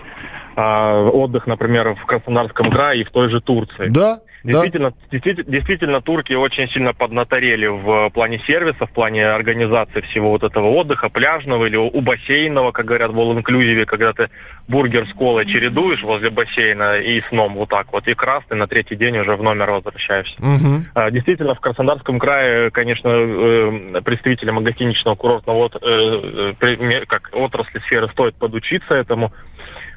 отдых, 0.58 1.48
например, 1.48 1.94
в 1.94 2.06
Краснодарском 2.06 2.72
крае 2.72 3.02
и 3.02 3.04
в 3.04 3.12
той 3.12 3.30
же 3.30 3.42
Турции. 3.42 3.90
Да, 3.90 4.22
Действительно, 4.48 4.92
да. 4.92 4.96
действительно, 5.12 5.52
действительно, 5.52 6.02
турки 6.02 6.34
очень 6.34 6.70
сильно 6.70 6.94
поднаторели 6.94 7.68
в 7.68 8.10
плане 8.12 8.40
сервиса, 8.48 8.86
в 8.86 8.92
плане 8.92 9.28
организации 9.28 10.02
всего 10.02 10.30
вот 10.30 10.44
этого 10.44 10.68
отдыха, 10.68 11.10
пляжного 11.10 11.66
или 11.66 11.76
у 11.76 12.02
бассейного, 12.02 12.72
как 12.72 12.86
говорят 12.86 13.12
в 13.12 13.20
all-inclusive, 13.20 13.86
когда 13.86 14.14
ты 14.14 14.30
бургер 14.68 15.08
с 15.08 15.14
колой 15.14 15.46
чередуешь 15.48 16.02
возле 16.04 16.30
бассейна 16.30 16.98
и 17.00 17.22
сном 17.30 17.56
вот 17.56 17.70
так 17.70 17.92
вот, 17.92 18.08
и 18.08 18.14
красный 18.14 18.58
на 18.58 18.68
третий 18.68 18.96
день 18.96 19.18
уже 19.18 19.36
в 19.36 19.44
номер 19.44 19.72
возвращаешься. 19.72 20.40
Угу. 20.40 21.12
Действительно, 21.12 21.56
в 21.56 21.60
Краснодарском 21.60 22.20
крае, 22.20 22.72
конечно, 22.72 23.10
э, 23.10 24.02
представителям 24.02 24.64
гостиничного 24.64 25.16
курортного 25.16 25.70
э, 25.82 26.54
э, 26.62 27.06
как 27.06 27.32
отрасли 27.34 27.80
сферы 27.80 28.08
стоит 28.10 28.36
подучиться 28.36 28.94
этому. 28.94 29.34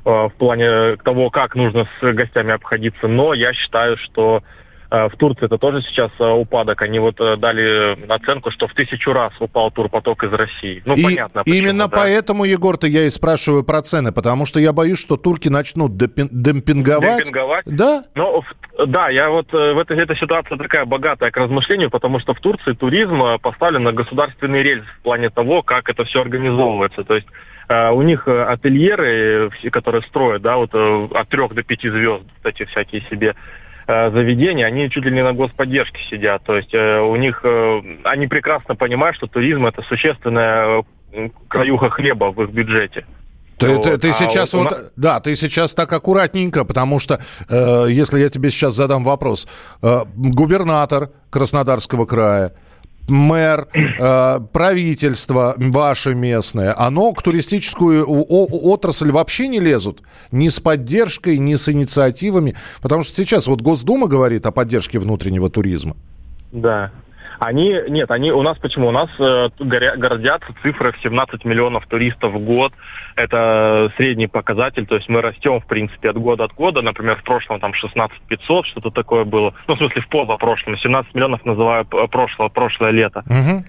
Э, 0.04 0.28
в 0.28 0.32
плане 0.38 0.96
того, 0.96 1.30
как 1.30 1.54
нужно 1.54 1.86
с 2.00 2.12
гостями 2.12 2.52
обходиться, 2.52 3.06
но 3.06 3.34
я 3.34 3.52
считаю, 3.52 3.96
что 3.98 4.38
э, 4.38 4.60
в 4.90 5.16
Турции 5.16 5.46
это 5.46 5.59
тоже 5.59 5.83
сейчас 5.83 6.11
э, 6.18 6.24
упадок. 6.24 6.83
Они 6.83 6.98
вот 6.98 7.16
дали 7.16 7.96
оценку, 8.11 8.50
что 8.50 8.66
в 8.66 8.74
тысячу 8.74 9.12
раз 9.12 9.33
упал 9.40 9.70
турпоток 9.70 10.24
из 10.24 10.33
России. 10.33 10.83
Ну, 10.85 10.94
и 10.94 11.05
понятно. 11.05 11.44
Почему, 11.44 11.57
именно 11.57 11.88
да. 11.88 11.96
поэтому, 11.96 12.44
Егор-то 12.44 12.87
я 12.87 13.05
и 13.05 13.11
спрашиваю 13.11 13.64
про 13.64 13.83
цены, 13.83 14.12
потому 14.12 14.46
что 14.46 14.59
я 14.59 14.72
боюсь, 14.72 14.98
что 14.98 15.16
турки 15.16 15.48
начнут 15.48 15.96
демпинговать. 15.96 17.18
Демпинговать? 17.18 17.64
Да. 17.66 18.05
Ну, 18.14 18.42
да, 18.87 19.09
я 19.11 19.31
вот 19.31 19.53
в 19.53 19.79
этой, 19.79 19.98
эта 19.98 20.16
ситуация 20.16 20.59
такая 20.59 20.85
богатая 20.85 21.31
к 21.31 21.37
размышлению, 21.37 21.90
потому 21.90 22.18
что 22.18 22.35
в 22.35 22.40
Турции 22.40 22.72
туризм 22.72 23.22
поставлен 23.40 23.85
на 23.85 23.92
государственный 23.92 24.62
рельс 24.62 24.85
в 24.98 25.03
плане 25.03 25.31
того, 25.31 25.62
как 25.62 25.88
это 25.88 26.05
все 26.05 26.20
организовывается. 26.20 27.05
То 27.05 27.14
есть 27.14 27.26
а, 27.70 27.92
у 27.92 28.03
них 28.03 28.26
э, 28.26 28.42
ательеры, 28.42 29.48
которые 29.70 30.03
строят, 30.03 30.42
да, 30.42 30.57
вот 30.57 30.70
э, 30.74 31.09
от 31.14 31.29
трех 31.29 31.55
до 31.55 31.62
пяти 31.62 31.88
звезд, 31.88 32.24
эти 32.42 32.64
всякие 32.64 33.03
себе 33.03 33.29
э, 33.29 33.35
заведения, 34.14 34.66
они 34.66 34.90
чуть 34.90 35.05
ли 35.05 35.12
не 35.12 35.22
на 35.22 35.33
господдержке 35.33 36.00
сидят. 36.11 36.42
То 36.44 36.57
есть 36.57 36.74
у 36.74 37.16
них, 37.16 37.44
они 38.05 38.26
прекрасно 38.26 38.76
понимают, 38.76 39.16
что 39.16 39.26
туризм 39.26 39.66
это 39.66 39.83
существенная 39.83 40.85
краюха 41.48 41.90
хлеба 41.90 42.33
в 42.33 42.42
их 42.42 42.50
бюджете. 42.50 43.05
Ты, 43.61 43.74
вот. 43.74 43.83
ты, 43.83 43.98
ты 43.98 44.09
а 44.09 44.12
сейчас 44.14 44.55
вот, 44.55 44.70
вот, 44.70 44.92
да, 44.96 45.20
ты 45.20 45.37
сейчас 45.37 45.74
так 45.74 45.92
аккуратненько, 45.92 46.64
потому 46.64 46.98
что 46.98 47.20
э, 47.48 47.88
если 47.90 48.18
я 48.18 48.31
тебе 48.31 48.50
сейчас 48.50 48.74
задам 48.74 49.05
вопрос, 49.05 49.46
э, 49.83 50.00
губернатор 50.16 51.11
Краснодарского 51.29 52.07
края, 52.07 52.55
мэр, 53.11 53.68
э, 53.75 54.40
правительство 54.53 55.55
ваше 55.57 56.14
местное, 56.14 56.75
оно 56.79 57.12
к 57.12 57.23
туристическую 57.23 58.05
отрасль 58.07 59.11
вообще 59.11 59.49
не 59.49 59.61
лезут? 59.61 60.03
Ни 60.33 60.49
с 60.49 60.61
поддержкой, 60.61 61.38
ни 61.38 61.57
с 61.57 61.68
инициативами? 61.68 62.55
Потому 62.81 63.03
что 63.03 63.14
сейчас 63.16 63.46
вот 63.46 63.61
Госдума 63.61 64.07
говорит 64.07 64.46
о 64.46 64.53
поддержке 64.53 64.99
внутреннего 64.99 65.51
туризма. 65.51 65.96
Да. 66.53 66.90
Они, 67.40 67.74
нет, 67.88 68.11
они 68.11 68.33
у 68.33 68.42
нас 68.42 68.59
почему? 68.59 68.88
У 68.88 68.90
нас 68.90 69.09
э, 69.18 69.48
гордятся 69.59 70.55
цифры 70.62 70.92
в 70.92 71.00
17 71.03 71.42
миллионов 71.46 71.87
туристов 71.87 72.35
в 72.35 72.38
год. 72.38 72.74
Это 73.16 73.90
средний 73.96 74.26
показатель, 74.26 74.87
то 74.87 74.96
есть 74.96 75.09
мы 75.09 75.22
растем, 75.22 75.59
в 75.59 75.66
принципе, 75.66 76.11
от 76.11 76.18
года 76.18 76.44
от 76.44 76.53
года. 76.53 76.83
Например, 76.83 77.16
в 77.16 77.24
прошлом 77.24 77.59
там 77.59 77.72
16 77.72 78.20
500, 78.29 78.66
что-то 78.66 78.90
такое 78.90 79.24
было. 79.24 79.55
Ну, 79.68 79.74
в 79.74 79.79
смысле, 79.79 80.03
в 80.03 80.09
позапрошлом. 80.09 80.76
17 80.76 81.14
миллионов 81.14 81.42
называю 81.46 81.87
прошлое, 81.87 82.50
прошлое 82.50 82.90
лето. 82.90 83.24
Угу. 83.26 83.64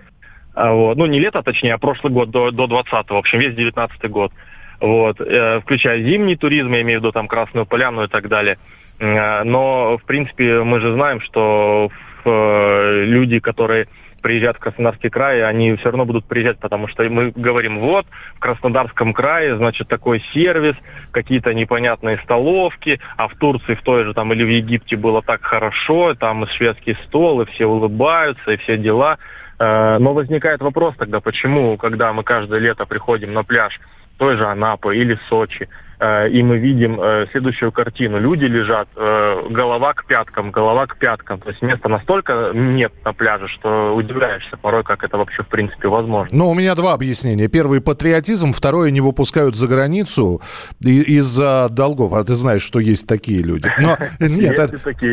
А, 0.56 0.74
вот. 0.74 0.98
Ну, 0.98 1.06
не 1.06 1.22
лето, 1.22 1.40
а 1.40 1.44
точнее, 1.44 1.76
а 1.76 1.78
прошлый 1.78 2.12
год 2.12 2.30
до, 2.30 2.52
до 2.52 2.68
20 2.68 3.10
В 3.10 3.16
общем, 3.16 3.40
весь 3.40 3.56
19 3.56 4.12
год. 4.12 4.34
Вот. 4.82 5.22
Э, 5.22 5.62
включая 5.62 6.04
зимний 6.04 6.36
туризм, 6.36 6.74
я 6.74 6.82
имею 6.82 7.00
в 7.00 7.04
виду 7.04 7.14
там 7.14 7.30
Красную 7.30 7.66
Поляну 7.66 8.04
и 8.04 8.08
так 8.10 8.28
далее. 8.28 8.58
Э, 9.00 9.44
но, 9.44 9.98
в 9.98 10.04
принципе, 10.04 10.62
мы 10.62 10.82
же 10.82 10.94
знаем, 10.94 11.22
что 11.22 11.90
э, 12.26 13.04
люди, 13.06 13.40
которые 13.40 13.88
приезжают 14.22 14.58
в 14.58 14.60
Краснодарский 14.60 15.10
край, 15.10 15.44
они 15.44 15.76
все 15.76 15.86
равно 15.86 16.06
будут 16.06 16.26
приезжать, 16.26 16.60
потому 16.60 16.88
что 16.88 17.04
мы 17.10 17.32
говорим, 17.36 17.80
вот, 17.80 18.06
в 18.36 18.40
Краснодарском 18.40 19.14
крае, 19.14 19.58
значит, 19.58 19.88
такой 19.88 20.24
сервис, 20.34 20.76
какие-то 21.12 21.54
непонятные 21.54 22.20
столовки, 22.20 23.00
а 23.18 23.28
в 23.28 23.36
Турции, 23.36 23.74
в 23.74 23.82
той 23.82 24.06
же 24.06 24.14
там 24.14 24.32
или 24.34 24.44
в 24.44 24.50
Египте 24.50 24.96
было 24.96 25.22
так 25.22 25.42
хорошо, 25.42 26.14
там 26.14 26.48
шведский 26.48 26.96
стол, 27.08 27.42
и 27.42 27.46
все 27.46 27.66
улыбаются, 27.66 28.52
и 28.52 28.58
все 28.58 28.78
дела. 28.78 29.18
Э, 29.60 29.98
но 30.00 30.14
возникает 30.14 30.62
вопрос 30.62 30.96
тогда, 30.98 31.20
почему, 31.20 31.78
когда 31.78 32.14
мы 32.14 32.24
каждое 32.24 32.60
лето 32.60 32.86
приходим 32.86 33.34
на 33.34 33.44
пляж 33.44 33.80
той 34.18 34.38
же 34.38 34.46
Анапы 34.46 34.96
или 34.96 35.18
Сочи, 35.30 35.68
и 36.02 36.42
мы 36.42 36.58
видим 36.58 37.00
э, 37.00 37.28
следующую 37.32 37.72
картину. 37.72 38.20
Люди 38.20 38.46
лежат 38.46 38.88
э, 38.96 39.48
голова 39.52 39.94
к 39.94 40.06
пяткам, 40.06 40.50
голова 40.50 40.88
к 40.88 40.98
пяткам. 40.98 41.40
То 41.40 41.50
есть 41.50 41.62
места 41.62 41.90
настолько 41.90 42.52
нет 42.56 42.92
на 43.06 43.14
пляже, 43.14 43.48
что 43.48 43.96
удивляешься 43.96 44.58
порой, 44.58 44.84
как 44.84 45.04
это 45.04 45.18
вообще 45.18 45.44
в 45.44 45.48
принципе 45.48 45.90
возможно. 45.90 46.36
Ну, 46.36 46.50
у 46.50 46.56
меня 46.56 46.74
два 46.74 46.94
объяснения. 46.94 47.48
Первый– 47.48 47.82
патриотизм, 47.82 48.52
второе– 48.52 48.90
не 48.92 49.00
выпускают 49.00 49.56
за 49.56 49.68
границу 49.68 50.42
из-за 50.80 51.68
долгов. 51.70 52.14
А 52.14 52.24
ты 52.24 52.34
знаешь, 52.34 52.64
что 52.64 52.80
есть 52.80 53.06
такие 53.06 53.44
люди. 53.44 53.72
Но 53.80 53.96
нет, 54.20 54.58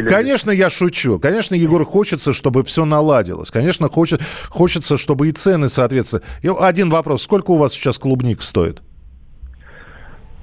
конечно, 0.09 0.51
я 0.51 0.71
шучу. 0.71 1.19
Конечно, 1.19 1.55
Егор, 1.55 1.85
хочется, 1.85 2.33
чтобы 2.33 2.65
все 2.65 2.87
наладилось. 2.87 3.51
Конечно, 3.51 3.91
хочет, 3.91 4.23
хочется, 4.49 4.97
чтобы 4.97 5.29
и 5.29 5.33
цены 5.33 5.69
соответствовали. 5.69 6.25
Один 6.61 6.89
вопрос. 6.89 7.25
Сколько 7.25 7.51
у 7.51 7.59
вас 7.59 7.75
сейчас 7.75 7.99
клубник 7.99 8.41
стоит? 8.41 8.81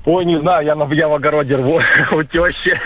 Ой, 0.05 0.23
не 0.25 0.39
знаю, 0.39 0.65
я, 0.65 0.75
на, 0.75 0.91
я 0.93 1.07
в 1.07 1.13
огороде 1.13 1.55
рву 1.55 1.79
у 2.11 2.23
тещи. 2.23 2.79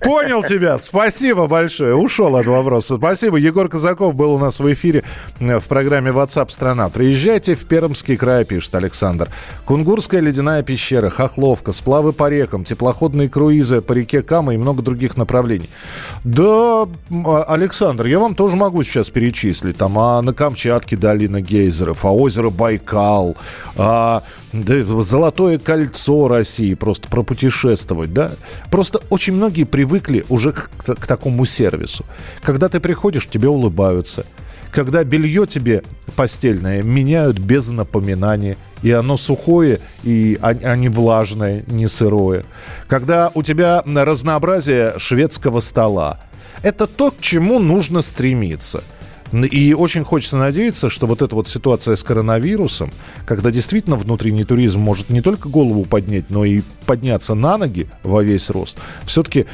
Понял 0.00 0.42
тебя. 0.42 0.78
Спасибо 0.78 1.46
большое. 1.46 1.94
Ушел 1.94 2.36
от 2.36 2.46
вопроса. 2.46 2.96
Спасибо. 2.96 3.38
Егор 3.38 3.68
Казаков 3.68 4.14
был 4.14 4.34
у 4.34 4.38
нас 4.38 4.60
в 4.60 4.72
эфире 4.72 5.02
э, 5.38 5.58
в 5.58 5.68
программе 5.68 6.10
WhatsApp 6.10 6.50
страна 6.50 6.90
Приезжайте 6.90 7.54
в 7.54 7.66
Пермский 7.66 8.16
край, 8.16 8.44
пишет 8.44 8.74
Александр. 8.74 9.30
Кунгурская 9.64 10.20
ледяная 10.20 10.62
пещера, 10.62 11.08
Хохловка, 11.08 11.72
сплавы 11.72 12.12
по 12.12 12.28
рекам, 12.28 12.64
теплоходные 12.64 13.30
круизы 13.30 13.80
по 13.80 13.94
реке 13.94 14.20
Кама 14.22 14.54
и 14.54 14.58
много 14.58 14.82
других 14.82 15.16
направлений. 15.16 15.70
Да, 16.24 16.86
а, 17.10 17.44
Александр, 17.48 18.06
я 18.06 18.18
вам 18.18 18.34
тоже 18.34 18.56
могу 18.56 18.82
сейчас 18.82 19.08
перечислить. 19.08 19.78
Там 19.78 19.98
а 19.98 20.20
на 20.20 20.34
Камчатке 20.34 20.96
долина 20.96 21.40
гейзеров, 21.40 22.04
а 22.04 22.10
озеро 22.12 22.50
Байкал, 22.50 23.36
а 23.78 24.22
да, 24.52 24.82
золотое 25.02 25.58
кольцо 25.58 26.26
России, 26.26 26.74
просто 26.74 27.08
пропутешествовать, 27.08 28.12
да. 28.12 28.32
Просто 28.70 29.00
очень 29.10 29.34
многие 29.34 29.64
привыкли 29.64 30.24
уже 30.28 30.52
к, 30.52 30.70
к 30.84 31.06
такому 31.06 31.44
сервису. 31.44 32.04
Когда 32.42 32.68
ты 32.68 32.80
приходишь, 32.80 33.28
тебе 33.28 33.48
улыбаются. 33.48 34.26
Когда 34.72 35.04
белье 35.04 35.46
тебе 35.46 35.82
постельное 36.16 36.82
меняют 36.82 37.38
без 37.38 37.70
напоминания, 37.70 38.56
и 38.82 38.90
оно 38.90 39.16
сухое, 39.16 39.80
и, 40.02 40.38
а, 40.40 40.48
а 40.50 40.76
не 40.76 40.88
влажное, 40.88 41.64
не 41.66 41.86
сырое. 41.86 42.44
Когда 42.88 43.30
у 43.34 43.42
тебя 43.42 43.82
разнообразие 43.84 44.94
шведского 44.98 45.60
стола. 45.60 46.20
Это 46.62 46.86
то, 46.86 47.10
к 47.10 47.20
чему 47.20 47.58
нужно 47.58 48.02
стремиться– 48.02 48.82
и 49.32 49.74
очень 49.74 50.04
хочется 50.04 50.36
надеяться, 50.36 50.90
что 50.90 51.06
вот 51.06 51.22
эта 51.22 51.34
вот 51.34 51.46
ситуация 51.46 51.96
с 51.96 52.02
коронавирусом, 52.02 52.90
когда 53.26 53.50
действительно 53.50 53.96
внутренний 53.96 54.44
туризм 54.44 54.80
может 54.80 55.10
не 55.10 55.20
только 55.20 55.48
голову 55.48 55.84
поднять, 55.84 56.30
но 56.30 56.44
и 56.44 56.62
подняться 56.86 57.34
на 57.34 57.56
ноги 57.56 57.86
во 58.02 58.22
весь 58.22 58.50
рост, 58.50 58.78
все-таки 59.04 59.46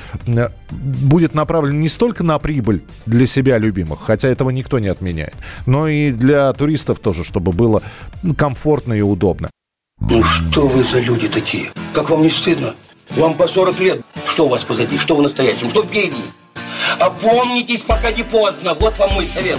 будет 0.70 1.34
направлен 1.34 1.80
не 1.80 1.88
столько 1.88 2.24
на 2.24 2.38
прибыль 2.38 2.82
для 3.04 3.26
себя 3.26 3.58
любимых, 3.58 4.00
хотя 4.02 4.28
этого 4.28 4.50
никто 4.50 4.78
не 4.78 4.88
отменяет, 4.88 5.34
но 5.66 5.88
и 5.88 6.10
для 6.10 6.52
туристов 6.52 6.98
тоже, 6.98 7.24
чтобы 7.24 7.52
было 7.52 7.82
комфортно 8.36 8.94
и 8.94 9.02
удобно. 9.02 9.50
Ну 10.00 10.22
что 10.24 10.68
вы 10.68 10.84
за 10.84 11.00
люди 11.00 11.28
такие? 11.28 11.70
Как 11.92 12.10
вам 12.10 12.22
не 12.22 12.30
стыдно? 12.30 12.74
Вам 13.16 13.34
по 13.34 13.48
40 13.48 13.80
лет. 13.80 14.00
Что 14.26 14.46
у 14.46 14.48
вас 14.48 14.62
позади? 14.64 14.98
Что 14.98 15.16
вы 15.16 15.22
настоящем? 15.22 15.70
Что 15.70 15.82
впереди? 15.82 16.16
Опомнитесь, 17.00 17.82
пока 17.82 18.10
не 18.12 18.22
поздно. 18.22 18.74
Вот 18.74 18.98
вам 18.98 19.14
мой 19.14 19.28
совет. 19.32 19.58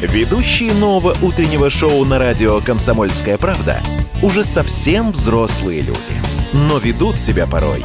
Ведущие 0.00 0.72
нового 0.74 1.16
утреннего 1.22 1.70
шоу 1.70 2.04
на 2.04 2.18
радио 2.18 2.60
«Комсомольская 2.60 3.38
правда» 3.38 3.80
уже 4.22 4.44
совсем 4.44 5.12
взрослые 5.12 5.82
люди, 5.82 6.12
но 6.52 6.78
ведут 6.78 7.18
себя 7.18 7.46
порой. 7.46 7.84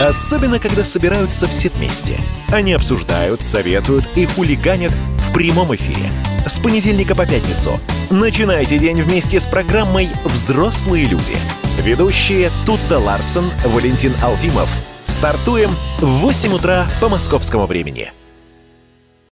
Особенно, 0.00 0.58
когда 0.58 0.84
собираются 0.84 1.46
все 1.46 1.68
вместе. 1.70 2.18
Они 2.52 2.72
обсуждают, 2.72 3.42
советуют 3.42 4.06
и 4.16 4.26
хулиганят 4.26 4.92
в 5.18 5.32
прямом 5.32 5.74
эфире. 5.74 6.10
С 6.46 6.58
понедельника 6.58 7.14
по 7.14 7.26
пятницу. 7.26 7.78
Начинайте 8.10 8.78
день 8.78 9.00
вместе 9.00 9.38
с 9.38 9.46
программой 9.46 10.08
«Взрослые 10.24 11.04
люди». 11.04 11.36
Ведущие 11.78 12.50
Тутта 12.64 12.98
Ларсон, 12.98 13.50
Валентин 13.64 14.14
Алфимов. 14.22 14.68
Стартуем 15.06 15.76
в 15.98 16.06
8 16.06 16.54
утра 16.54 16.86
по 17.00 17.08
московскому 17.08 17.66
времени. 17.66 18.12